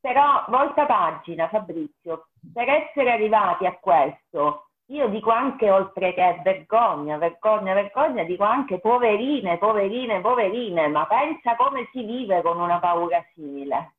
Però 0.00 0.46
volta 0.48 0.86
pagina 0.86 1.50
Fabrizio, 1.50 2.28
per 2.50 2.66
essere 2.66 3.10
arrivati 3.10 3.66
a 3.66 3.76
questo 3.76 4.70
io 4.86 5.08
dico 5.08 5.32
anche 5.32 5.68
oltre 5.68 6.14
che 6.14 6.40
vergogna, 6.42 7.18
vergogna, 7.18 7.74
vergogna, 7.74 8.24
dico 8.24 8.44
anche 8.44 8.80
poverine, 8.80 9.58
poverine, 9.58 10.22
poverine, 10.22 10.88
ma 10.88 11.06
pensa 11.06 11.56
come 11.56 11.90
si 11.92 12.04
vive 12.04 12.40
con 12.40 12.58
una 12.58 12.78
paura 12.78 13.22
simile. 13.34 13.96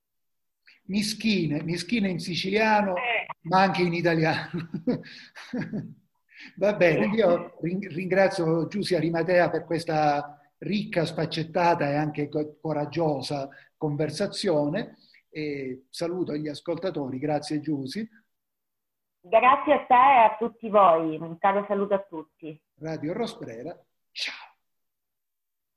Mischine, 0.86 1.62
mischine 1.62 2.10
in 2.10 2.20
siciliano, 2.20 2.96
eh. 2.96 3.28
ma 3.42 3.62
anche 3.62 3.84
in 3.84 3.94
italiano. 3.94 4.50
Va 6.58 6.74
bene, 6.74 7.08
io 7.08 7.58
ringrazio 7.62 8.68
Giusia 8.68 9.00
Rimatea 9.00 9.50
per 9.50 9.66
questa 9.66 10.40
ricca, 10.60 11.06
spaccettata 11.06 11.90
e 11.90 11.96
anche 11.96 12.30
coraggiosa 12.62 13.50
conversazione 13.78 14.98
e 15.30 15.86
saluto 15.90 16.36
gli 16.36 16.48
ascoltatori, 16.48 17.20
grazie 17.20 17.60
Giusi. 17.60 18.08
Grazie 19.22 19.74
a 19.74 19.86
te 19.86 19.94
e 19.94 20.24
a 20.24 20.36
tutti 20.38 20.70
voi, 20.70 21.18
un 21.18 21.38
caro 21.38 21.66
saluto 21.68 21.94
a 21.94 22.06
tutti. 22.08 22.62
Radio 22.80 23.14
Rosprera 23.14 23.76